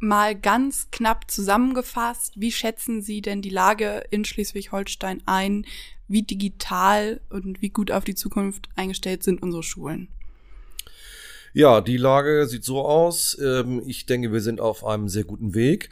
mal 0.00 0.34
ganz 0.34 0.88
knapp 0.90 1.30
zusammengefasst, 1.30 2.34
wie 2.36 2.52
schätzen 2.52 3.02
Sie 3.02 3.20
denn 3.20 3.42
die 3.42 3.50
Lage 3.50 4.04
in 4.10 4.24
Schleswig-Holstein 4.24 5.22
ein? 5.26 5.66
Wie 6.06 6.22
digital 6.22 7.20
und 7.30 7.62
wie 7.62 7.70
gut 7.70 7.90
auf 7.90 8.04
die 8.04 8.14
Zukunft 8.14 8.68
eingestellt 8.76 9.22
sind 9.22 9.42
unsere 9.42 9.62
Schulen? 9.62 10.08
Ja, 11.56 11.80
die 11.80 11.98
Lage 11.98 12.48
sieht 12.48 12.64
so 12.64 12.84
aus. 12.84 13.38
Ähm, 13.40 13.80
ich 13.86 14.06
denke, 14.06 14.32
wir 14.32 14.40
sind 14.40 14.60
auf 14.60 14.84
einem 14.84 15.08
sehr 15.08 15.22
guten 15.22 15.54
Weg. 15.54 15.88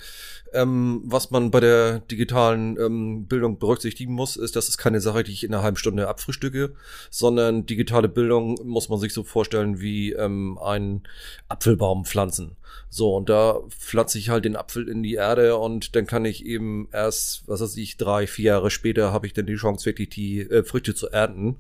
Ähm, 0.53 1.03
was 1.05 1.31
man 1.31 1.53
bei 1.53 1.61
der 1.61 2.01
digitalen 2.01 2.77
ähm, 2.81 3.27
Bildung 3.27 3.61
berücksichtigen 3.61 4.13
muss, 4.13 4.37
ist, 4.37 4.57
dass 4.57 4.69
es 4.69 4.77
keine 4.77 5.01
Sache, 5.01 5.23
die 5.23 5.31
ich 5.31 5.45
in 5.45 5.55
einer 5.55 5.63
halben 5.63 5.77
Stunde 5.77 6.09
abfrühstücke, 6.09 6.75
sondern 7.11 7.65
digitale 7.65 8.09
Bildung 8.09 8.59
muss 8.65 8.89
man 8.89 8.99
sich 8.99 9.15
so 9.15 9.23
vorstellen 9.23 9.81
wie 9.81 10.11
ähm, 10.13 10.59
einen 10.59 11.05
Apfelbaum 11.49 12.07
pflanzen. 12.07 12.57
So, 12.91 13.15
und 13.15 13.29
da 13.29 13.61
pflanze 13.69 14.19
ich 14.19 14.31
halt 14.31 14.45
den 14.45 14.57
Apfel 14.57 14.89
in 14.89 15.05
die 15.05 15.15
Erde 15.15 15.57
und 15.57 15.95
dann 15.95 16.07
kann 16.07 16.25
ich 16.25 16.45
eben 16.45 16.89
erst, 16.91 17.45
was 17.47 17.61
weiß 17.61 17.77
ich, 17.77 17.99
drei, 17.99 18.27
vier 18.27 18.47
Jahre 18.47 18.71
später 18.73 19.13
habe 19.13 19.29
ich 19.29 19.33
dann 19.33 19.47
die 19.47 19.55
Chance, 19.55 19.87
wirklich 19.87 20.09
die 20.09 20.41
äh, 20.41 20.65
Früchte 20.65 20.93
zu 20.93 21.09
ernten. 21.09 21.59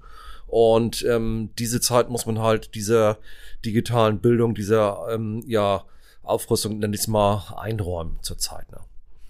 Und 0.52 1.02
ähm, 1.08 1.48
diese 1.58 1.80
Zeit 1.80 2.10
muss 2.10 2.26
man 2.26 2.38
halt 2.38 2.74
dieser 2.74 3.16
digitalen 3.64 4.20
Bildung, 4.20 4.54
dieser 4.54 5.06
ähm, 5.10 5.42
ja, 5.46 5.86
Aufrüstung, 6.22 6.78
nenne 6.78 6.94
ich 6.94 7.00
es 7.00 7.08
mal, 7.08 7.54
einräumen 7.56 8.18
zurzeit. 8.20 8.70
Ne? 8.70 8.80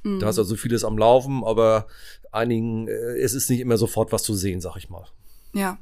Mhm. 0.02 0.18
Da 0.18 0.30
ist 0.30 0.40
also 0.40 0.56
vieles 0.56 0.82
am 0.82 0.98
Laufen, 0.98 1.44
aber 1.44 1.86
einigen, 2.32 2.88
äh, 2.88 3.20
es 3.20 3.34
ist 3.34 3.48
nicht 3.50 3.60
immer 3.60 3.78
sofort 3.78 4.10
was 4.10 4.24
zu 4.24 4.34
sehen, 4.34 4.60
sag 4.60 4.74
ich 4.74 4.90
mal. 4.90 5.06
Ja. 5.52 5.78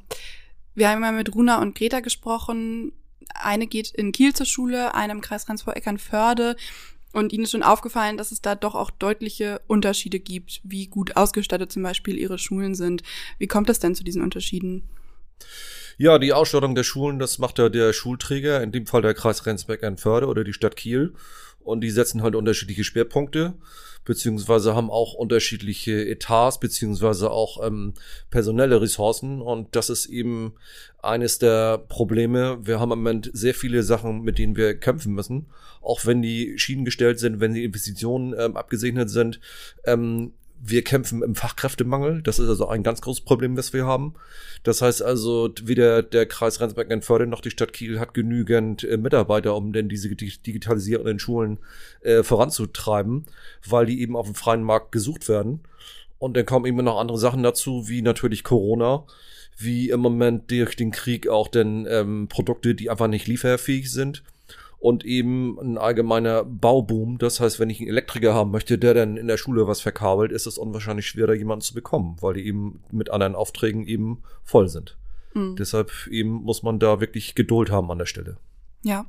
Wir 0.74 0.90
haben 0.90 1.02
ja 1.02 1.10
mit 1.10 1.34
Runa 1.34 1.62
und 1.62 1.74
Greta 1.74 2.00
gesprochen. 2.00 2.92
eine 3.34 3.66
geht 3.66 3.92
in 3.92 4.12
Kiel 4.12 4.34
zur 4.34 4.44
Schule, 4.44 4.94
eine 4.94 5.14
im 5.14 5.22
Kreis 5.22 5.48
Rendsburg-Eckernförde. 5.48 6.54
Und 7.14 7.32
Ihnen 7.32 7.44
ist 7.44 7.52
schon 7.52 7.62
aufgefallen, 7.62 8.18
dass 8.18 8.30
es 8.30 8.42
da 8.42 8.54
doch 8.54 8.74
auch 8.74 8.90
deutliche 8.90 9.62
Unterschiede 9.68 10.20
gibt, 10.20 10.60
wie 10.64 10.88
gut 10.88 11.16
ausgestattet 11.16 11.72
zum 11.72 11.82
Beispiel 11.82 12.18
Ihre 12.18 12.38
Schulen 12.38 12.74
sind. 12.74 13.02
Wie 13.38 13.46
kommt 13.46 13.70
es 13.70 13.78
denn 13.78 13.94
zu 13.94 14.04
diesen 14.04 14.20
Unterschieden? 14.20 14.82
Ja, 15.98 16.18
die 16.18 16.32
Ausstattung 16.32 16.74
der 16.74 16.84
Schulen, 16.84 17.18
das 17.18 17.38
macht 17.38 17.58
ja 17.58 17.68
der 17.68 17.92
Schulträger, 17.92 18.62
in 18.62 18.72
dem 18.72 18.86
Fall 18.86 19.02
der 19.02 19.14
Kreis 19.14 19.44
Rendsberg-Eckernförde 19.44 20.26
oder 20.26 20.44
die 20.44 20.54
Stadt 20.54 20.76
Kiel. 20.76 21.14
Und 21.60 21.82
die 21.82 21.90
setzen 21.90 22.22
halt 22.22 22.34
unterschiedliche 22.34 22.84
Schwerpunkte 22.84 23.54
beziehungsweise 24.04 24.74
haben 24.74 24.90
auch 24.90 25.14
unterschiedliche 25.14 26.06
Etats, 26.06 26.58
beziehungsweise 26.58 27.30
auch 27.30 27.64
ähm, 27.64 27.94
personelle 28.30 28.80
Ressourcen. 28.80 29.40
Und 29.40 29.76
das 29.76 29.90
ist 29.90 30.06
eben 30.06 30.54
eines 31.02 31.38
der 31.38 31.78
Probleme. 31.78 32.58
Wir 32.62 32.80
haben 32.80 32.92
im 32.92 32.98
Moment 32.98 33.30
sehr 33.32 33.54
viele 33.54 33.82
Sachen, 33.82 34.22
mit 34.22 34.38
denen 34.38 34.56
wir 34.56 34.74
kämpfen 34.78 35.12
müssen. 35.12 35.46
Auch 35.80 36.06
wenn 36.06 36.22
die 36.22 36.58
Schienen 36.58 36.84
gestellt 36.84 37.18
sind, 37.18 37.40
wenn 37.40 37.54
die 37.54 37.64
Investitionen 37.64 38.34
ähm, 38.38 38.56
abgesegnet 38.56 39.10
sind, 39.10 39.40
ähm, 39.84 40.32
wir 40.62 40.84
kämpfen 40.84 41.22
im 41.22 41.34
Fachkräftemangel. 41.34 42.22
Das 42.22 42.38
ist 42.38 42.48
also 42.48 42.68
ein 42.68 42.82
ganz 42.82 43.00
großes 43.00 43.24
Problem, 43.24 43.56
das 43.56 43.72
wir 43.72 43.86
haben. 43.86 44.14
Das 44.62 44.82
heißt 44.82 45.02
also, 45.02 45.50
weder 45.62 46.02
der 46.02 46.26
Kreis 46.26 46.60
Rendsberg-Entförde 46.60 47.26
noch 47.26 47.40
die 47.40 47.50
Stadt 47.50 47.72
Kiel 47.72 47.98
hat 47.98 48.12
genügend 48.12 48.84
äh, 48.84 48.98
Mitarbeiter, 48.98 49.56
um 49.56 49.72
denn 49.72 49.88
diese 49.88 50.14
Digitalisierung 50.14 51.06
in 51.06 51.14
den 51.14 51.18
Schulen 51.18 51.58
äh, 52.02 52.22
voranzutreiben, 52.22 53.24
weil 53.66 53.86
die 53.86 54.02
eben 54.02 54.16
auf 54.16 54.26
dem 54.26 54.34
freien 54.34 54.62
Markt 54.62 54.92
gesucht 54.92 55.28
werden. 55.28 55.60
Und 56.18 56.36
dann 56.36 56.44
kommen 56.44 56.66
eben 56.66 56.84
noch 56.84 57.00
andere 57.00 57.18
Sachen 57.18 57.42
dazu, 57.42 57.88
wie 57.88 58.02
natürlich 58.02 58.44
Corona, 58.44 59.04
wie 59.56 59.88
im 59.88 60.00
Moment 60.00 60.50
durch 60.50 60.76
den 60.76 60.90
Krieg 60.90 61.28
auch 61.28 61.48
denn 61.48 61.86
ähm, 61.88 62.28
Produkte, 62.28 62.74
die 62.74 62.90
einfach 62.90 63.08
nicht 63.08 63.26
lieferfähig 63.26 63.90
sind 63.90 64.22
und 64.80 65.04
eben 65.04 65.58
ein 65.60 65.78
allgemeiner 65.78 66.42
Bauboom. 66.42 67.18
Das 67.18 67.38
heißt, 67.38 67.60
wenn 67.60 67.68
ich 67.68 67.80
einen 67.80 67.90
Elektriker 67.90 68.34
haben 68.34 68.50
möchte, 68.50 68.78
der 68.78 68.94
dann 68.94 69.18
in 69.18 69.28
der 69.28 69.36
Schule 69.36 69.68
was 69.68 69.82
verkabelt, 69.82 70.32
ist 70.32 70.46
es 70.46 70.56
unwahrscheinlich 70.56 71.06
schwerer, 71.06 71.34
jemanden 71.34 71.60
zu 71.60 71.74
bekommen, 71.74 72.16
weil 72.20 72.34
die 72.34 72.46
eben 72.46 72.82
mit 72.90 73.10
anderen 73.10 73.34
Aufträgen 73.34 73.86
eben 73.86 74.22
voll 74.42 74.68
sind. 74.70 74.96
Mhm. 75.34 75.54
Deshalb 75.56 75.92
eben 76.10 76.30
muss 76.30 76.62
man 76.62 76.78
da 76.78 76.98
wirklich 76.98 77.34
Geduld 77.34 77.70
haben 77.70 77.90
an 77.90 77.98
der 77.98 78.06
Stelle. 78.06 78.38
Ja. 78.82 79.04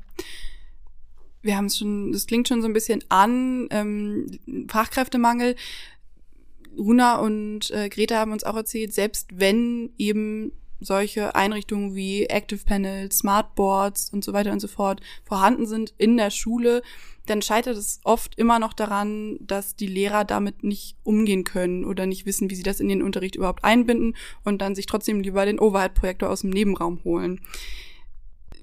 Wir 1.42 1.56
haben 1.56 1.66
es 1.66 1.78
schon, 1.78 2.12
das 2.12 2.28
klingt 2.28 2.50
schon 2.50 2.62
so 2.62 2.68
ein 2.68 2.74
bisschen 2.74 3.04
an, 3.08 3.68
ähm, 3.72 4.28
Fachkräftemangel. 4.68 5.56
Runa 6.78 7.18
und 7.20 7.72
äh, 7.72 7.88
Greta 7.90 8.18
haben 8.18 8.34
uns 8.34 8.44
auch 8.44 8.56
erzählt, 8.56 8.94
selbst 8.94 9.30
wenn 9.34 9.92
eben 9.98 10.52
solche 10.82 11.36
Einrichtungen 11.36 11.96
wie 11.96 12.26
Active 12.26 12.65
Panels, 12.65 13.20
Smartboards 13.20 14.10
und 14.12 14.24
so 14.24 14.34
weiter 14.34 14.52
und 14.52 14.60
so 14.60 14.67
fort 14.67 15.00
vorhanden 15.24 15.65
sind 15.65 15.94
in 15.98 16.17
der 16.17 16.32
Schule, 16.32 16.82
dann 17.28 17.41
scheitert 17.41 17.78
es 17.78 18.02
oft 18.04 18.38
immer 18.38 18.60
noch 18.60 18.74
daran, 18.74 19.38
dass 19.39 19.76
die 19.76 19.88
Lehrer 19.88 20.26
damit 20.26 20.63
nicht 20.63 20.98
umgehen 21.04 21.44
können 21.44 21.86
oder 21.86 22.06
nicht 22.06 22.26
wissen, 22.26 22.50
wie 22.50 22.56
sie 22.56 22.63
das 22.63 22.80
in 22.80 22.89
den 22.89 23.04
Unterricht 23.04 23.36
überhaupt 23.36 23.63
einbinden 23.63 24.15
und 24.44 24.62
dann 24.62 24.76
sich 24.76 24.88
trotzdem 24.88 25.22
lieber 25.22 25.46
den 25.46 25.60
Overhead-Projektor 25.60 26.30
aus 26.30 26.41
dem 26.41 26.50
Nebenraum 26.50 27.04
holen. 27.04 27.39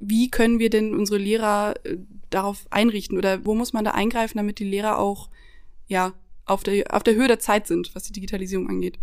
Wie 0.00 0.30
können 0.30 0.58
wir 0.58 0.70
denn 0.70 0.94
unsere 0.94 1.18
Lehrer 1.18 1.74
äh, 1.84 1.98
darauf 2.30 2.66
einrichten 2.70 3.16
oder 3.16 3.44
wo 3.46 3.54
muss 3.54 3.72
man 3.72 3.84
da 3.84 3.92
eingreifen, 3.92 4.38
damit 4.38 4.58
die 4.58 4.64
Lehrer 4.64 4.98
auch 4.98 5.28
ja 5.86 6.12
auf 6.44 6.62
der 6.62 6.94
auf 6.94 7.02
der 7.02 7.14
Höhe 7.14 7.28
der 7.28 7.40
Zeit 7.40 7.66
sind, 7.66 7.94
was 7.94 8.04
die 8.04 8.12
Digitalisierung 8.12 8.68
angeht? 8.68 8.98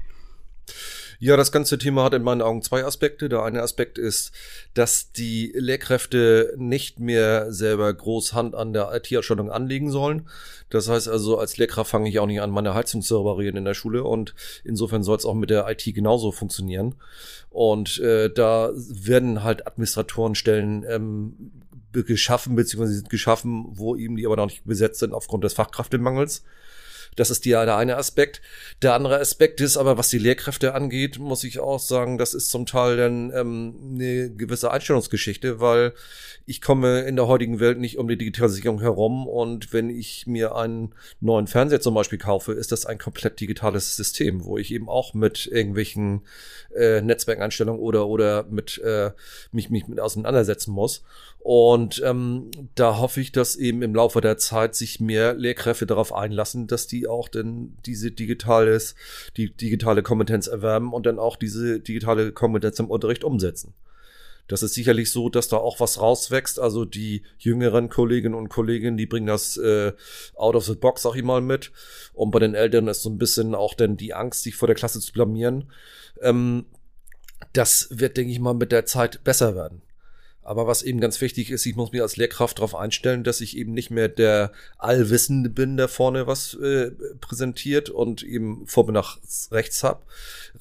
Ja, 1.20 1.38
das 1.38 1.52
ganze 1.52 1.78
Thema 1.78 2.04
hat 2.04 2.14
in 2.14 2.24
meinen 2.24 2.42
Augen 2.42 2.62
zwei 2.62 2.84
Aspekte. 2.84 3.30
Der 3.30 3.44
eine 3.44 3.62
Aspekt 3.62 3.98
ist, 3.98 4.32
dass 4.74 5.12
die 5.12 5.54
Lehrkräfte 5.56 6.54
nicht 6.58 7.00
mehr 7.00 7.52
selber 7.54 7.94
groß 7.94 8.34
Hand 8.34 8.56
an 8.56 8.74
der 8.74 8.94
IT-Ausstattung 8.94 9.50
anlegen 9.50 9.92
sollen. 9.92 10.28
Das 10.70 10.90
heißt 10.90 11.08
also, 11.08 11.38
als 11.38 11.58
Lehrkraft 11.58 11.92
fange 11.92 12.10
ich 12.10 12.20
auch 12.20 12.26
nicht 12.26 12.42
an, 12.42 12.52
meine 12.52 12.74
Heizung 12.74 13.02
zu 13.02 13.18
reparieren 13.18 13.56
in 13.56 13.66
der 13.66 13.76
Schule 13.76 14.04
und 14.04 14.36
insofern 14.64 15.04
soll 15.04 15.18
es 15.18 15.26
auch 15.26 15.36
mit 15.36 15.50
der 15.50 15.70
IT 15.70 15.84
genauso 15.86 16.32
funktionieren. 16.32 16.96
Und 17.50 18.00
äh, 18.00 18.30
da 18.30 18.72
werden 18.74 19.44
halt 19.44 19.68
Administratorenstellen 19.68 20.86
ähm, 20.90 21.52
geschaffen, 21.94 22.56
beziehungsweise 22.56 22.96
sind 22.96 23.10
geschaffen, 23.10 23.68
wo 23.70 23.96
eben 23.96 24.18
die 24.18 24.26
aber 24.26 24.36
noch 24.36 24.48
nicht 24.48 24.66
besetzt 24.66 25.00
sind 25.00 25.14
aufgrund 25.14 25.44
des 25.44 25.54
Fachkräftemangels. 25.54 26.44
Das 27.16 27.30
ist 27.30 27.46
die, 27.46 27.52
der 27.52 27.78
eine 27.78 27.98
Aspekt. 27.98 28.42
Der 28.82 28.94
andere 28.94 29.20
Aspekt 29.20 29.62
ist 29.62 29.78
aber, 29.78 29.98
was 29.98 30.10
die 30.10 30.18
Lehrkräfte 30.18 30.74
angeht, 30.74 31.20
muss 31.20 31.44
ich 31.44 31.60
auch 31.60 31.80
sagen, 31.80 32.18
das 32.18 32.34
ist 32.34 32.50
zum 32.50 32.66
Teil 32.66 32.98
dann 32.98 33.32
ähm, 33.34 33.76
eine 33.94 34.30
gewisse 34.32 34.72
Einstellungsgeschichte, 34.72 35.60
weil 35.60 35.94
ich 36.48 36.62
komme 36.62 37.02
in 37.02 37.16
der 37.16 37.28
heutigen 37.28 37.60
Welt 37.60 37.80
nicht 37.80 37.98
um 37.98 38.08
die 38.08 38.18
Digitalisierung 38.18 38.80
herum 38.80 39.28
und 39.28 39.74
wenn 39.74 39.90
ich 39.90 40.28
mir 40.28 40.56
einen 40.56 40.94
neuen 41.20 41.48
Fernseher 41.48 41.82
zum 41.82 41.96
Beispiel 41.96 42.20
kaufe, 42.20 42.54
ist 42.54 42.72
das 42.72 42.86
ein 42.86 43.00
komplett 43.00 43.40
digitales 43.40 43.96
System, 43.96 44.46
wo 44.46 44.58
ich 44.58 44.72
eben 44.72 44.88
auch 44.88 45.14
mit 45.16 45.48
irgendwelchen 45.48 46.22
äh, 46.76 47.02
Netzwerkeinstellungen 47.02 47.82
oder 47.82 48.08
oder 48.08 48.44
mit 48.44 48.78
äh, 48.80 49.12
mich 49.52 49.70
mich 49.72 49.88
mit 49.88 50.00
auseinandersetzen 50.00 50.72
muss. 50.72 51.04
Und 51.40 52.02
ähm, 52.04 52.50
da 52.74 52.98
hoffe 52.98 53.22
ich, 53.22 53.32
dass 53.32 53.56
eben 53.56 53.84
im 53.84 53.94
Laufe 53.94 54.20
der 54.20 54.38
Zeit 54.38 54.74
sich 54.76 55.00
mehr 55.00 55.36
Lehrkräfte 55.36 55.86
darauf 55.86 56.12
einlassen, 56.12 56.66
dass 56.66 56.88
die 56.88 57.05
auch 57.08 57.30
denn 57.30 57.78
diese 57.86 58.12
digitales, 58.12 58.96
die 59.38 59.50
digitale 59.56 60.04
Kompetenz 60.04 60.48
erwerben 60.48 60.94
und 60.94 61.06
dann 61.06 61.20
auch 61.20 61.36
diese 61.36 61.80
digitale 61.80 62.32
Kompetenz 62.32 62.80
im 62.80 62.90
Unterricht 62.90 63.24
umsetzen. 63.24 63.74
Das 64.48 64.62
ist 64.62 64.76
sicherlich 64.76 65.12
so, 65.12 65.30
dass 65.30 65.48
da 65.48 65.58
auch 65.58 65.80
was 65.80 66.00
rauswächst. 66.00 66.60
Also 66.60 66.86
die 66.86 67.24
jüngeren 67.40 67.90
Kolleginnen 67.90 68.36
und 68.36 68.50
Kollegen, 68.50 68.96
die 68.96 69.08
bringen 69.08 69.26
das 69.26 69.58
äh, 69.58 69.94
out 70.36 70.56
of 70.56 70.66
the 70.66 70.76
box, 70.76 71.02
sag 71.02 71.16
ich 71.16 71.24
mal, 71.24 71.42
mit. 71.42 71.72
Und 72.14 72.32
bei 72.32 72.40
den 72.40 72.54
Eltern 72.54 72.88
ist 72.88 73.02
so 73.02 73.10
ein 73.10 73.18
bisschen 73.18 73.56
auch 73.56 73.74
dann 73.74 73.98
die 73.98 74.14
Angst, 74.14 74.44
sich 74.44 74.56
vor 74.56 74.68
der 74.68 74.76
Klasse 74.76 75.00
zu 75.00 75.14
blamieren. 75.14 75.72
Ähm, 76.22 76.66
das 77.54 77.88
wird, 77.92 78.18
denke 78.18 78.32
ich 78.32 78.40
mal, 78.40 78.54
mit 78.54 78.72
der 78.72 78.86
Zeit 78.86 79.24
besser 79.24 79.56
werden. 79.56 79.82
Aber 80.46 80.68
was 80.68 80.84
eben 80.84 81.02
ganz 81.02 81.20
wichtig 81.22 81.50
ist, 81.50 81.66
ich 81.66 81.76
muss 81.76 81.92
mich 81.92 82.04
als 82.04 82.18
Lehrkraft 82.18 82.60
darauf 82.60 82.76
einstellen, 82.76 83.24
dass 83.24 83.42
ich 83.42 83.58
eben 83.58 83.74
nicht 83.74 83.90
mehr 83.90 84.08
der 84.08 84.52
Allwissende 84.78 85.50
bin, 85.50 85.76
der 85.76 85.88
vorne 85.88 86.28
was 86.28 86.54
äh, 86.54 86.92
präsentiert 87.20 87.90
und 87.90 88.22
eben 88.22 88.68
vor 88.68 88.90
nach 88.92 89.18
rechts 89.52 89.84
hab, 89.84 90.06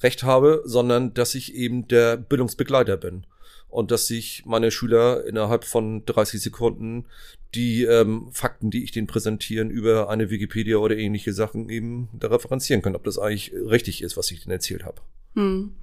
recht 0.01 0.23
habe, 0.23 0.63
sondern 0.65 1.13
dass 1.13 1.35
ich 1.35 1.53
eben 1.53 1.87
der 1.87 2.17
Bildungsbegleiter 2.17 2.97
bin. 2.97 3.27
Und 3.69 3.91
dass 3.91 4.07
sich 4.07 4.41
meine 4.45 4.71
Schüler 4.71 5.23
innerhalb 5.27 5.65
von 5.65 6.03
30 6.05 6.41
Sekunden 6.41 7.05
die 7.53 7.83
ähm, 7.83 8.29
Fakten, 8.31 8.71
die 8.71 8.83
ich 8.83 8.91
denen 8.91 9.05
präsentieren, 9.05 9.69
über 9.69 10.09
eine 10.09 10.31
Wikipedia 10.31 10.77
oder 10.77 10.97
ähnliche 10.97 11.33
Sachen 11.33 11.69
eben 11.69 12.09
da 12.13 12.29
referenzieren 12.29 12.81
können, 12.81 12.95
ob 12.95 13.03
das 13.03 13.19
eigentlich 13.19 13.53
richtig 13.53 14.01
ist, 14.01 14.17
was 14.17 14.31
ich 14.31 14.41
denen 14.41 14.53
erzählt 14.53 14.83
habe. 14.83 15.01
Hm. 15.35 15.75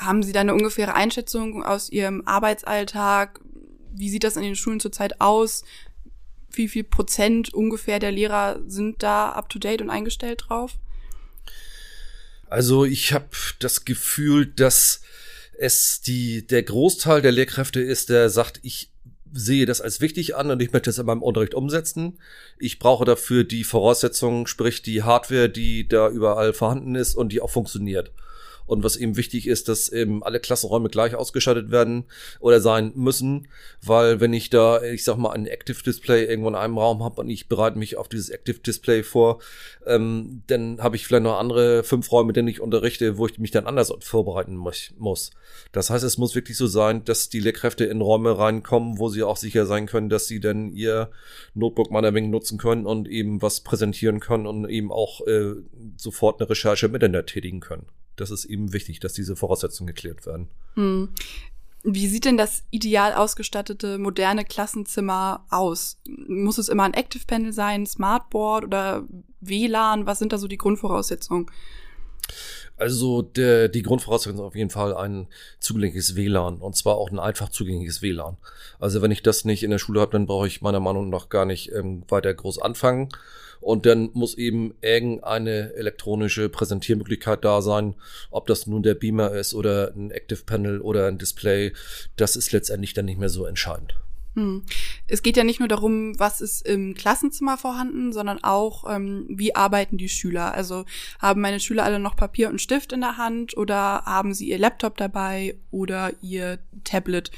Haben 0.00 0.22
Sie 0.22 0.32
da 0.32 0.40
eine 0.40 0.54
ungefähre 0.54 0.94
Einschätzung 0.94 1.62
aus 1.62 1.90
Ihrem 1.90 2.22
Arbeitsalltag? 2.24 3.38
Wie 3.92 4.08
sieht 4.08 4.24
das 4.24 4.36
in 4.36 4.42
den 4.42 4.56
Schulen 4.56 4.80
zurzeit 4.80 5.20
aus? 5.20 5.62
Wie 6.50 6.68
viel 6.68 6.84
Prozent 6.84 7.52
ungefähr 7.52 7.98
der 7.98 8.10
Lehrer 8.10 8.60
sind 8.66 9.02
da 9.02 9.30
up 9.32 9.50
to 9.50 9.58
date 9.58 9.82
und 9.82 9.90
eingestellt 9.90 10.44
drauf? 10.48 10.78
Also 12.48 12.86
ich 12.86 13.12
habe 13.12 13.28
das 13.58 13.84
Gefühl, 13.84 14.46
dass 14.46 15.02
es 15.58 16.00
die 16.00 16.46
der 16.46 16.62
Großteil 16.62 17.20
der 17.20 17.32
Lehrkräfte 17.32 17.80
ist, 17.80 18.08
der 18.08 18.30
sagt, 18.30 18.60
ich 18.62 18.90
sehe 19.32 19.66
das 19.66 19.82
als 19.82 20.00
wichtig 20.00 20.34
an 20.34 20.50
und 20.50 20.62
ich 20.62 20.72
möchte 20.72 20.88
es 20.88 20.98
in 20.98 21.04
meinem 21.04 21.22
Unterricht 21.22 21.54
umsetzen. 21.54 22.18
Ich 22.58 22.78
brauche 22.78 23.04
dafür 23.04 23.44
die 23.44 23.64
Voraussetzungen, 23.64 24.46
sprich 24.46 24.80
die 24.80 25.02
Hardware, 25.02 25.50
die 25.50 25.86
da 25.86 26.08
überall 26.08 26.54
vorhanden 26.54 26.94
ist 26.94 27.14
und 27.14 27.32
die 27.32 27.42
auch 27.42 27.50
funktioniert. 27.50 28.12
Und 28.70 28.84
was 28.84 28.96
eben 28.96 29.16
wichtig 29.16 29.48
ist, 29.48 29.68
dass 29.68 29.88
eben 29.88 30.22
alle 30.22 30.38
Klassenräume 30.38 30.90
gleich 30.90 31.16
ausgeschaltet 31.16 31.72
werden 31.72 32.04
oder 32.38 32.60
sein 32.60 32.92
müssen, 32.94 33.48
weil 33.82 34.20
wenn 34.20 34.32
ich 34.32 34.48
da, 34.48 34.80
ich 34.80 35.02
sag 35.02 35.16
mal, 35.16 35.32
ein 35.32 35.46
Active 35.46 35.82
Display 35.82 36.24
irgendwo 36.26 36.50
in 36.50 36.54
einem 36.54 36.78
Raum 36.78 37.02
habe 37.02 37.20
und 37.20 37.30
ich 37.30 37.48
bereite 37.48 37.76
mich 37.76 37.96
auf 37.96 38.08
dieses 38.08 38.30
Active 38.30 38.60
Display 38.60 39.02
vor, 39.02 39.40
ähm, 39.86 40.44
dann 40.46 40.80
habe 40.80 40.94
ich 40.94 41.04
vielleicht 41.04 41.24
noch 41.24 41.40
andere 41.40 41.82
fünf 41.82 42.12
Räume, 42.12 42.32
denen 42.32 42.46
ich 42.46 42.60
unterrichte, 42.60 43.18
wo 43.18 43.26
ich 43.26 43.40
mich 43.40 43.50
dann 43.50 43.66
anders 43.66 43.92
vorbereiten 44.02 44.54
muss. 44.54 45.32
Das 45.72 45.90
heißt, 45.90 46.04
es 46.04 46.16
muss 46.16 46.36
wirklich 46.36 46.56
so 46.56 46.68
sein, 46.68 47.02
dass 47.04 47.28
die 47.28 47.40
Lehrkräfte 47.40 47.86
in 47.86 48.00
Räume 48.00 48.38
reinkommen, 48.38 49.00
wo 49.00 49.08
sie 49.08 49.24
auch 49.24 49.36
sicher 49.36 49.66
sein 49.66 49.86
können, 49.86 50.10
dass 50.10 50.28
sie 50.28 50.38
dann 50.38 50.70
ihr 50.70 51.10
Notebook 51.54 51.90
meiner 51.90 52.12
Menge 52.12 52.28
nutzen 52.28 52.56
können 52.56 52.86
und 52.86 53.08
eben 53.08 53.42
was 53.42 53.62
präsentieren 53.62 54.20
können 54.20 54.46
und 54.46 54.68
eben 54.68 54.92
auch 54.92 55.26
äh, 55.26 55.54
sofort 55.96 56.40
eine 56.40 56.48
Recherche 56.48 56.86
Internet 56.86 57.26
tätigen 57.26 57.58
können 57.58 57.86
das 58.20 58.30
ist 58.30 58.44
eben 58.44 58.72
wichtig, 58.72 59.00
dass 59.00 59.12
diese 59.12 59.36
Voraussetzungen 59.36 59.88
geklärt 59.88 60.26
werden. 60.26 60.48
Hm. 60.74 61.08
Wie 61.82 62.08
sieht 62.08 62.26
denn 62.26 62.36
das 62.36 62.64
ideal 62.70 63.14
ausgestattete 63.14 63.96
moderne 63.96 64.44
Klassenzimmer 64.44 65.46
aus? 65.48 65.98
Muss 66.28 66.58
es 66.58 66.68
immer 66.68 66.82
ein 66.84 66.92
Active 66.92 67.24
Panel 67.26 67.54
sein, 67.54 67.86
Smartboard 67.86 68.64
oder 68.64 69.04
WLAN? 69.40 70.04
Was 70.04 70.18
sind 70.18 70.34
da 70.34 70.38
so 70.38 70.46
die 70.46 70.58
Grundvoraussetzungen? 70.58 71.50
Also 72.76 73.22
der, 73.22 73.68
die 73.68 73.82
Grundvoraussetzung 73.82 74.38
ist 74.38 74.44
auf 74.44 74.54
jeden 74.54 74.70
Fall 74.70 74.94
ein 74.94 75.28
zugängliches 75.58 76.16
WLAN 76.16 76.58
und 76.58 76.76
zwar 76.76 76.96
auch 76.96 77.10
ein 77.10 77.18
einfach 77.18 77.48
zugängliches 77.48 78.02
WLAN. 78.02 78.36
Also 78.78 79.00
wenn 79.00 79.10
ich 79.10 79.22
das 79.22 79.44
nicht 79.46 79.62
in 79.62 79.70
der 79.70 79.78
Schule 79.78 80.00
habe, 80.00 80.12
dann 80.12 80.26
brauche 80.26 80.46
ich 80.46 80.60
meiner 80.62 80.80
Meinung 80.80 81.08
nach 81.08 81.30
gar 81.30 81.46
nicht 81.46 81.72
ähm, 81.72 82.04
weiter 82.08 82.32
groß 82.32 82.60
anfangen. 82.60 83.08
Und 83.60 83.86
dann 83.86 84.10
muss 84.14 84.36
eben 84.36 84.74
irgendeine 84.80 85.74
elektronische 85.74 86.48
Präsentiermöglichkeit 86.48 87.44
da 87.44 87.62
sein. 87.62 87.94
Ob 88.30 88.46
das 88.46 88.66
nun 88.66 88.82
der 88.82 88.94
Beamer 88.94 89.32
ist 89.32 89.54
oder 89.54 89.92
ein 89.94 90.10
Active 90.10 90.42
Panel 90.44 90.80
oder 90.80 91.06
ein 91.06 91.18
Display, 91.18 91.72
das 92.16 92.36
ist 92.36 92.52
letztendlich 92.52 92.94
dann 92.94 93.04
nicht 93.04 93.18
mehr 93.18 93.28
so 93.28 93.44
entscheidend. 93.44 93.94
Hm. 94.36 94.62
Es 95.08 95.22
geht 95.22 95.36
ja 95.36 95.42
nicht 95.42 95.58
nur 95.58 95.68
darum, 95.68 96.18
was 96.18 96.40
ist 96.40 96.66
im 96.66 96.94
Klassenzimmer 96.94 97.58
vorhanden, 97.58 98.12
sondern 98.12 98.42
auch, 98.42 98.88
ähm, 98.88 99.26
wie 99.28 99.56
arbeiten 99.56 99.98
die 99.98 100.08
Schüler. 100.08 100.54
Also 100.54 100.84
haben 101.18 101.40
meine 101.40 101.58
Schüler 101.58 101.84
alle 101.84 101.98
noch 101.98 102.14
Papier 102.14 102.48
und 102.48 102.60
Stift 102.60 102.92
in 102.92 103.00
der 103.00 103.16
Hand 103.16 103.56
oder 103.56 104.04
haben 104.04 104.32
sie 104.32 104.48
ihr 104.48 104.58
Laptop 104.58 104.96
dabei 104.96 105.56
oder 105.70 106.12
ihr 106.22 106.60
Tablet? 106.84 107.32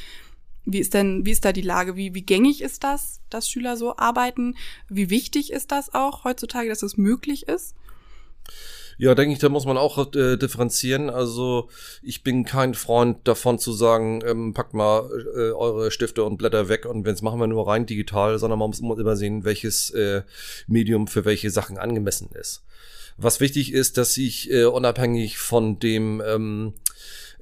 Wie 0.65 0.79
ist 0.79 0.95
denn, 0.95 1.27
wie 1.27 1.33
ist 1.33 1.45
da 1.45 1.53
die 1.53 1.63
Lage? 1.63 1.97
Wie, 1.97 2.15
wie 2.15 2.23
gängig 2.23 2.63
ist 2.63 2.85
das, 2.85 3.21
dass 3.31 3.49
Schüler 3.49 3.77
so 3.77 3.97
arbeiten? 3.97 4.57
Wie 4.89 5.11
wichtig 5.11 5.53
ist 5.53 5.73
das 5.73 5.93
auch 5.93 6.25
heutzutage, 6.25 6.69
dass 6.69 6.83
es 6.83 6.93
das 6.93 6.99
möglich 6.99 7.49
ist? 7.49 7.75
Ja, 8.99 9.15
denke 9.15 9.33
ich, 9.33 9.39
da 9.39 9.49
muss 9.49 9.65
man 9.65 9.79
auch 9.79 10.15
äh, 10.15 10.37
differenzieren. 10.37 11.11
Also 11.11 11.69
ich 12.03 12.23
bin 12.23 12.45
kein 12.45 12.75
Freund 12.75 13.27
davon 13.27 13.59
zu 13.59 13.73
sagen, 13.73 14.23
ähm, 14.25 14.55
packt 14.55 14.75
mal 14.75 15.09
äh, 15.35 15.51
eure 15.51 15.91
Stifte 15.91 16.25
und 16.25 16.37
Blätter 16.37 16.69
weg 16.69 16.87
und 16.87 17.05
wenn 17.05 17.15
es 17.15 17.23
machen 17.23 17.41
wir 17.41 17.47
nur 17.47 17.67
rein 17.67 17.87
digital, 17.87 18.39
sondern 18.39 18.59
man 18.59 18.71
muss 18.71 18.81
immer 18.81 19.17
sehen, 19.17 19.45
welches 19.45 19.91
äh, 19.91 20.23
Medium 20.67 21.09
für 21.09 21.25
welche 21.25 21.51
Sachen 21.51 21.79
angemessen 21.79 22.31
ist. 22.39 22.63
Was 23.17 23.41
wichtig 23.41 23.73
ist, 23.73 23.99
dass 23.99 24.17
ich 24.17 24.51
äh, 24.51 24.65
unabhängig 24.65 25.39
von 25.39 25.79
dem 25.79 26.23
ähm, 26.25 26.75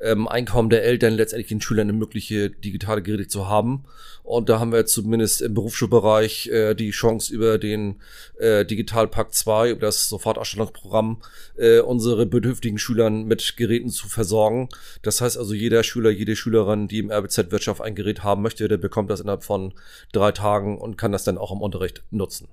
ähm, 0.00 0.28
Einkommen 0.28 0.70
der 0.70 0.84
Eltern 0.84 1.14
letztendlich 1.14 1.48
den 1.48 1.60
Schülern 1.60 1.88
eine 1.88 1.98
mögliche 1.98 2.50
digitale 2.50 3.02
Geräte 3.02 3.28
zu 3.28 3.48
haben. 3.48 3.84
Und 4.22 4.48
da 4.48 4.60
haben 4.60 4.72
wir 4.72 4.86
zumindest 4.86 5.42
im 5.42 5.54
Berufsschulbereich 5.54 6.48
äh, 6.48 6.74
die 6.74 6.90
Chance 6.90 7.32
über 7.32 7.58
den 7.58 8.00
äh, 8.38 8.64
Digitalpakt 8.64 9.34
2, 9.34 9.70
über 9.70 9.80
das 9.80 10.08
Sofortausstellungsprogramm, 10.08 11.22
äh, 11.56 11.80
unsere 11.80 12.26
bedürftigen 12.26 12.78
Schülern 12.78 13.24
mit 13.24 13.56
Geräten 13.56 13.90
zu 13.90 14.08
versorgen. 14.08 14.68
Das 15.02 15.20
heißt 15.20 15.36
also, 15.36 15.54
jeder 15.54 15.82
Schüler, 15.82 16.10
jede 16.10 16.36
Schülerin, 16.36 16.88
die 16.88 16.98
im 16.98 17.10
RBZ 17.10 17.50
Wirtschaft 17.50 17.80
ein 17.80 17.94
Gerät 17.94 18.22
haben 18.22 18.42
möchte, 18.42 18.68
der 18.68 18.78
bekommt 18.78 19.10
das 19.10 19.20
innerhalb 19.20 19.44
von 19.44 19.74
drei 20.12 20.32
Tagen 20.32 20.78
und 20.78 20.96
kann 20.96 21.12
das 21.12 21.24
dann 21.24 21.38
auch 21.38 21.52
im 21.52 21.60
Unterricht 21.60 22.04
nutzen. 22.10 22.48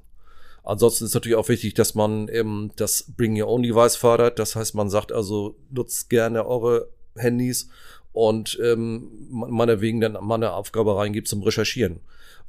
Ansonsten 0.63 1.05
ist 1.05 1.13
natürlich 1.13 1.37
auch 1.37 1.47
wichtig, 1.47 1.75
dass 1.75 1.95
man 1.95 2.27
eben 2.27 2.71
das 2.75 3.13
Bring 3.15 3.41
Your 3.41 3.47
Own 3.47 3.63
Device 3.63 3.95
fördert. 3.95 4.37
Das 4.37 4.55
heißt, 4.57 4.75
man 4.75 4.89
sagt 4.89 5.13
also, 5.13 5.55
nutzt 5.69 6.09
gerne 6.09 6.45
eure 6.45 6.89
Handys 7.17 7.69
und 8.13 8.57
ähm, 8.63 9.27
meinetwegen 9.29 10.01
dann 10.01 10.13
mal 10.13 10.35
eine 10.35 10.53
Aufgabe 10.53 10.97
reingibt 10.97 11.27
zum 11.27 11.43
Recherchieren. 11.43 11.99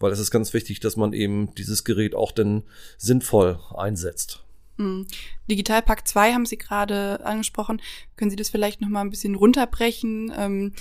Weil 0.00 0.12
es 0.12 0.18
ist 0.18 0.30
ganz 0.30 0.54
wichtig, 0.54 0.80
dass 0.80 0.96
man 0.96 1.12
eben 1.12 1.54
dieses 1.56 1.84
Gerät 1.84 2.14
auch 2.14 2.32
dann 2.32 2.62
sinnvoll 2.96 3.58
einsetzt. 3.76 4.44
Mhm. 4.76 5.06
Digitalpakt 5.50 6.08
2 6.08 6.32
haben 6.32 6.46
Sie 6.46 6.56
gerade 6.56 7.24
angesprochen. 7.24 7.82
Können 8.16 8.30
Sie 8.30 8.36
das 8.36 8.48
vielleicht 8.48 8.80
noch 8.80 8.88
mal 8.88 9.02
ein 9.02 9.10
bisschen 9.10 9.34
runterbrechen? 9.34 10.32
Ähm, 10.36 10.72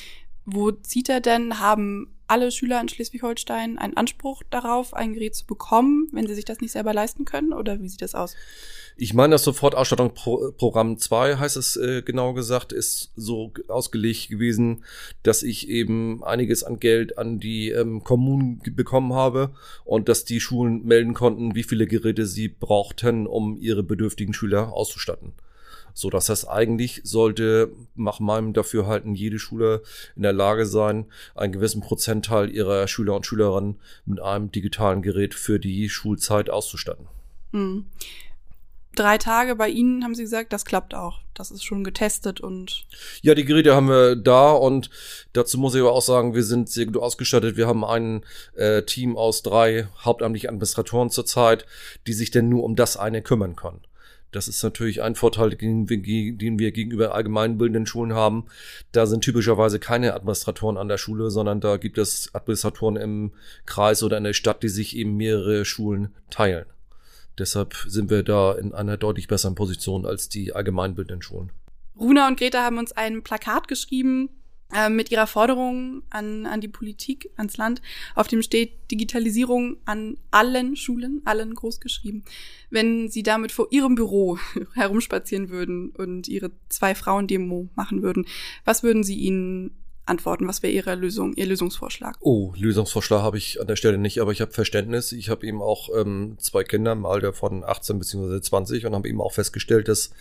wo 0.45 0.71
zieht 0.71 1.09
er 1.09 1.19
denn? 1.19 1.59
Haben 1.59 2.13
alle 2.27 2.51
Schüler 2.51 2.79
in 2.81 2.89
Schleswig-Holstein 2.89 3.77
einen 3.77 3.97
Anspruch 3.97 4.43
darauf, 4.49 4.93
ein 4.93 5.13
Gerät 5.13 5.35
zu 5.35 5.45
bekommen, 5.45 6.07
wenn 6.11 6.27
sie 6.27 6.35
sich 6.35 6.45
das 6.45 6.59
nicht 6.59 6.71
selber 6.71 6.93
leisten 6.93 7.25
können? 7.25 7.53
Oder 7.53 7.81
wie 7.81 7.89
sieht 7.89 8.01
das 8.01 8.15
aus? 8.15 8.35
Ich 8.99 9.13
meine, 9.13 9.35
das 9.35 9.43
Sofortausstattungsprogramm 9.43 10.97
2 10.97 11.37
heißt 11.37 11.55
es 11.55 11.77
äh, 11.77 12.01
genau 12.01 12.33
gesagt, 12.33 12.73
ist 12.73 13.11
so 13.15 13.53
ausgelegt 13.67 14.29
gewesen, 14.29 14.83
dass 15.21 15.43
ich 15.43 15.69
eben 15.69 16.23
einiges 16.23 16.63
an 16.63 16.79
Geld 16.79 17.17
an 17.19 17.39
die 17.39 17.69
ähm, 17.69 18.03
Kommunen 18.03 18.59
bekommen 18.75 19.13
habe 19.13 19.51
und 19.85 20.09
dass 20.09 20.25
die 20.25 20.39
Schulen 20.39 20.83
melden 20.83 21.13
konnten, 21.13 21.53
wie 21.53 21.63
viele 21.63 21.85
Geräte 21.85 22.25
sie 22.25 22.47
brauchten, 22.47 23.27
um 23.27 23.55
ihre 23.57 23.83
bedürftigen 23.83 24.33
Schüler 24.33 24.73
auszustatten. 24.73 25.33
So 25.97 26.11
das 26.11 26.47
eigentlich 26.47 27.01
sollte 27.03 27.71
nach 27.95 28.19
meinem 28.19 28.53
Dafürhalten 28.53 29.15
jede 29.15 29.39
Schule 29.39 29.81
in 30.15 30.21
der 30.21 30.31
Lage 30.31 30.67
sein, 30.67 31.05
einen 31.33 31.51
gewissen 31.51 31.81
Prozentteil 31.81 32.51
ihrer 32.51 32.87
Schüler 32.87 33.15
und 33.15 33.25
Schülerinnen 33.25 33.79
mit 34.05 34.21
einem 34.21 34.51
digitalen 34.51 35.01
Gerät 35.01 35.33
für 35.33 35.59
die 35.59 35.89
Schulzeit 35.89 36.51
auszustatten. 36.51 37.07
Hm 37.51 37.87
drei 38.97 39.17
Tage 39.17 39.55
bei 39.55 39.69
Ihnen, 39.69 40.03
haben 40.03 40.15
Sie 40.15 40.23
gesagt, 40.23 40.51
das 40.51 40.65
klappt 40.65 40.93
auch. 40.93 41.19
Das 41.33 41.51
ist 41.51 41.63
schon 41.63 41.83
getestet 41.83 42.41
und. 42.41 42.85
Ja, 43.21 43.35
die 43.35 43.45
Geräte 43.45 43.75
haben 43.75 43.89
wir 43.89 44.15
da 44.15 44.51
und 44.51 44.89
dazu 45.33 45.57
muss 45.59 45.75
ich 45.75 45.81
aber 45.81 45.93
auch 45.93 46.01
sagen, 46.01 46.33
wir 46.33 46.43
sind 46.43 46.69
sehr 46.69 46.87
gut 46.87 46.97
ausgestattet. 46.97 47.57
Wir 47.57 47.67
haben 47.67 47.85
ein 47.85 48.25
äh, 48.55 48.81
Team 48.83 49.15
aus 49.17 49.43
drei 49.43 49.87
hauptamtlichen 50.03 50.49
Administratoren 50.49 51.09
zurzeit, 51.11 51.65
die 52.07 52.13
sich 52.13 52.31
denn 52.31 52.49
nur 52.49 52.63
um 52.63 52.75
das 52.75 52.97
eine 52.97 53.21
kümmern 53.21 53.55
können. 53.55 53.81
Das 54.31 54.47
ist 54.47 54.61
natürlich 54.61 55.01
ein 55.01 55.15
Vorteil, 55.15 55.51
den 55.51 55.89
wir, 55.89 56.71
gegenüber 56.71 57.15
allgemeinbildenden 57.15 57.85
Schulen 57.85 58.13
haben. 58.13 58.45
Da 58.91 59.05
sind 59.05 59.23
typischerweise 59.23 59.79
keine 59.79 60.13
Administratoren 60.13 60.77
an 60.77 60.89
der 60.89 60.97
Schule, 60.97 61.31
sondern 61.31 61.61
da 61.61 61.77
gibt 61.77 61.97
es 61.97 62.33
Administratoren 62.35 62.97
im 62.97 63.31
Kreis 63.65 64.03
oder 64.03 64.17
in 64.17 64.25
der 64.25 64.33
Stadt, 64.33 64.63
die 64.63 64.69
sich 64.69 64.97
eben 64.97 65.15
mehrere 65.15 65.63
Schulen 65.63 66.13
teilen. 66.29 66.65
Deshalb 67.37 67.75
sind 67.87 68.09
wir 68.09 68.23
da 68.23 68.53
in 68.53 68.73
einer 68.73 68.97
deutlich 68.97 69.27
besseren 69.27 69.55
Position 69.55 70.05
als 70.05 70.27
die 70.27 70.53
allgemeinbildenden 70.53 71.21
Schulen. 71.21 71.51
Runa 71.97 72.27
und 72.27 72.37
Greta 72.37 72.63
haben 72.63 72.79
uns 72.79 72.91
ein 72.91 73.23
Plakat 73.23 73.67
geschrieben 73.67 74.29
äh, 74.73 74.89
mit 74.89 75.11
ihrer 75.11 75.27
Forderung 75.27 76.03
an, 76.09 76.45
an 76.45 76.61
die 76.61 76.67
Politik, 76.67 77.29
ans 77.37 77.57
Land. 77.57 77.81
Auf 78.15 78.27
dem 78.27 78.41
steht 78.41 78.91
Digitalisierung 78.91 79.77
an 79.85 80.17
allen 80.31 80.75
Schulen, 80.75 81.21
allen 81.25 81.53
groß 81.53 81.79
geschrieben. 81.79 82.23
Wenn 82.69 83.09
sie 83.09 83.23
damit 83.23 83.51
vor 83.51 83.67
ihrem 83.71 83.95
Büro 83.95 84.37
herumspazieren 84.73 85.49
würden 85.49 85.89
und 85.91 86.27
ihre 86.27 86.51
zwei 86.69 86.95
Frauen 86.95 87.27
Demo 87.27 87.69
machen 87.75 88.01
würden, 88.01 88.25
was 88.65 88.83
würden 88.83 89.03
sie 89.03 89.15
ihnen 89.15 89.71
antworten? 90.09 90.47
Was 90.47 90.63
wäre 90.63 90.73
Ihre 90.73 90.95
Lösung, 90.95 91.33
Ihr 91.33 91.45
Lösungsvorschlag? 91.45 92.17
Oh, 92.19 92.53
Lösungsvorschlag 92.57 93.21
habe 93.21 93.37
ich 93.37 93.59
an 93.61 93.67
der 93.67 93.75
Stelle 93.75 93.97
nicht, 93.97 94.19
aber 94.19 94.31
ich 94.31 94.41
habe 94.41 94.51
Verständnis. 94.51 95.11
Ich 95.11 95.29
habe 95.29 95.45
eben 95.45 95.61
auch 95.61 95.89
ähm, 95.95 96.35
zwei 96.39 96.63
Kinder 96.63 96.91
im 96.91 97.05
Alter 97.05 97.33
von 97.33 97.63
18 97.63 97.99
bzw. 97.99 98.41
20 98.41 98.85
und 98.85 98.95
habe 98.95 99.09
eben 99.09 99.21
auch 99.21 99.33
festgestellt, 99.33 99.87
dass 99.87 100.11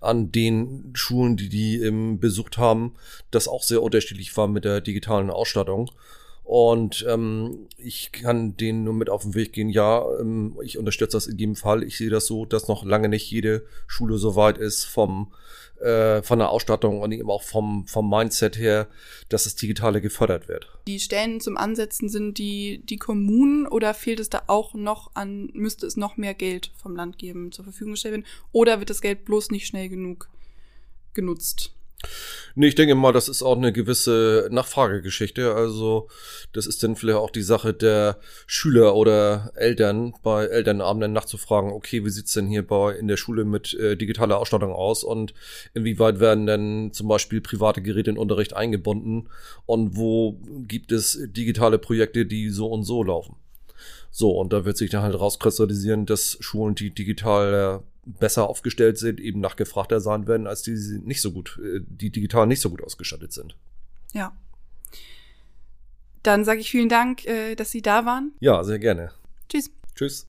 an 0.00 0.32
den 0.32 0.90
Schulen, 0.94 1.36
die 1.36 1.48
die 1.48 1.82
ähm, 1.82 2.20
besucht 2.20 2.58
haben, 2.58 2.94
das 3.30 3.48
auch 3.48 3.62
sehr 3.62 3.82
unterschiedlich 3.82 4.36
war 4.36 4.48
mit 4.48 4.64
der 4.64 4.80
digitalen 4.80 5.30
Ausstattung. 5.30 5.90
Und 6.50 7.06
ähm, 7.08 7.68
ich 7.76 8.10
kann 8.10 8.56
denen 8.56 8.82
nur 8.82 8.94
mit 8.94 9.08
auf 9.08 9.22
den 9.22 9.36
Weg 9.36 9.52
gehen. 9.52 9.68
Ja, 9.68 10.04
ähm, 10.18 10.58
ich 10.64 10.78
unterstütze 10.78 11.16
das 11.16 11.28
in 11.28 11.38
jedem 11.38 11.54
Fall. 11.54 11.84
Ich 11.84 11.96
sehe 11.96 12.10
das 12.10 12.26
so, 12.26 12.44
dass 12.44 12.66
noch 12.66 12.84
lange 12.84 13.08
nicht 13.08 13.30
jede 13.30 13.64
Schule 13.86 14.18
so 14.18 14.34
weit 14.34 14.58
ist 14.58 14.84
vom 14.84 15.32
äh, 15.80 16.22
von 16.22 16.38
der 16.38 16.50
Ausstattung 16.50 17.00
und 17.00 17.12
eben 17.12 17.30
auch 17.30 17.42
vom, 17.42 17.86
vom 17.86 18.08
Mindset 18.08 18.58
her, 18.58 18.88
dass 19.28 19.44
das 19.44 19.56
Digitale 19.56 20.00
gefördert 20.00 20.48
wird. 20.48 20.68
Die 20.86 21.00
Stellen 21.00 21.40
zum 21.40 21.56
Ansetzen 21.56 22.08
sind 22.08 22.38
die, 22.38 22.82
die 22.84 22.96
Kommunen 22.96 23.66
oder 23.66 23.94
fehlt 23.94 24.20
es 24.20 24.30
da 24.30 24.42
auch 24.46 24.74
noch 24.74 25.10
an, 25.14 25.50
müsste 25.52 25.86
es 25.86 25.96
noch 25.96 26.16
mehr 26.16 26.34
Geld 26.34 26.72
vom 26.76 26.94
Land 26.94 27.18
geben, 27.18 27.52
zur 27.52 27.64
Verfügung 27.64 27.92
gestellt 27.92 28.14
werden? 28.14 28.26
Oder 28.52 28.78
wird 28.78 28.90
das 28.90 29.00
Geld 29.00 29.24
bloß 29.24 29.50
nicht 29.50 29.66
schnell 29.66 29.88
genug 29.88 30.28
genutzt? 31.14 31.72
Nee, 32.56 32.68
ich 32.68 32.74
denke 32.74 32.94
mal, 32.94 33.12
das 33.12 33.28
ist 33.28 33.42
auch 33.42 33.56
eine 33.56 33.72
gewisse 33.72 34.48
Nachfragegeschichte. 34.50 35.54
Also, 35.54 36.08
das 36.52 36.66
ist 36.66 36.82
dann 36.82 36.96
vielleicht 36.96 37.18
auch 37.18 37.30
die 37.30 37.42
Sache 37.42 37.72
der 37.72 38.18
Schüler 38.46 38.96
oder 38.96 39.52
Eltern, 39.54 40.14
bei 40.22 40.46
Elternabenden 40.46 41.12
nachzufragen, 41.12 41.70
okay, 41.70 42.04
wie 42.04 42.10
sieht's 42.10 42.32
denn 42.32 42.48
hier 42.48 42.66
bei 42.66 42.94
in 42.96 43.08
der 43.08 43.16
Schule 43.16 43.44
mit 43.44 43.74
äh, 43.74 43.96
digitaler 43.96 44.38
Ausstattung 44.38 44.72
aus 44.72 45.04
und 45.04 45.32
inwieweit 45.74 46.20
werden 46.20 46.46
denn 46.46 46.92
zum 46.92 47.08
Beispiel 47.08 47.40
private 47.40 47.82
Geräte 47.82 48.10
in 48.10 48.18
Unterricht 48.18 48.54
eingebunden 48.54 49.28
und 49.66 49.96
wo 49.96 50.40
gibt 50.66 50.92
es 50.92 51.18
digitale 51.22 51.78
Projekte, 51.78 52.26
die 52.26 52.50
so 52.50 52.66
und 52.66 52.84
so 52.84 53.02
laufen. 53.02 53.36
So, 54.10 54.32
und 54.32 54.52
da 54.52 54.64
wird 54.64 54.76
sich 54.76 54.90
dann 54.90 55.02
halt 55.02 55.18
rauskristallisieren, 55.18 56.04
dass 56.04 56.36
Schulen, 56.40 56.74
die 56.74 56.90
digital 56.90 57.82
besser 58.04 58.48
aufgestellt 58.48 58.98
sind, 58.98 59.20
eben 59.20 59.40
nachgefragter 59.40 60.00
sein 60.00 60.26
werden, 60.26 60.46
als 60.46 60.62
die, 60.62 60.74
die 60.74 61.00
nicht 61.04 61.20
so 61.20 61.32
gut, 61.32 61.60
äh, 61.62 61.80
die 61.86 62.10
digital 62.10 62.46
nicht 62.46 62.60
so 62.60 62.70
gut 62.70 62.82
ausgestattet 62.82 63.32
sind. 63.32 63.56
Ja. 64.12 64.32
Dann 66.22 66.44
sage 66.44 66.60
ich 66.60 66.70
vielen 66.70 66.88
Dank, 66.88 67.24
äh, 67.26 67.54
dass 67.54 67.70
Sie 67.70 67.82
da 67.82 68.04
waren. 68.04 68.32
Ja, 68.40 68.62
sehr 68.64 68.78
gerne. 68.78 69.12
Tschüss. 69.48 69.70
Tschüss. 69.94 70.26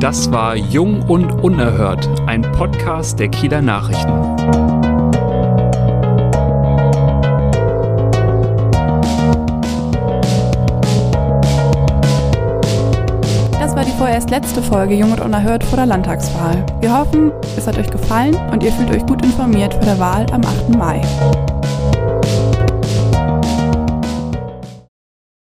Das 0.00 0.32
war 0.32 0.56
Jung 0.56 1.08
und 1.08 1.30
Unerhört, 1.30 2.08
ein 2.26 2.42
Podcast 2.42 3.20
der 3.20 3.28
Kieler 3.28 3.62
Nachrichten. 3.62 4.71
Vorerst 14.12 14.28
letzte 14.28 14.60
Folge 14.60 14.94
Jung 14.94 15.10
und 15.10 15.22
Unerhört 15.22 15.64
vor 15.64 15.76
der 15.76 15.86
Landtagswahl. 15.86 16.66
Wir 16.82 16.94
hoffen, 16.94 17.32
es 17.56 17.66
hat 17.66 17.78
euch 17.78 17.90
gefallen 17.90 18.36
und 18.50 18.62
ihr 18.62 18.70
fühlt 18.70 18.90
euch 18.90 19.06
gut 19.06 19.24
informiert 19.24 19.72
vor 19.72 19.84
der 19.84 19.98
Wahl 19.98 20.26
am 20.32 20.42
8. 20.44 20.76
Mai. 20.76 21.00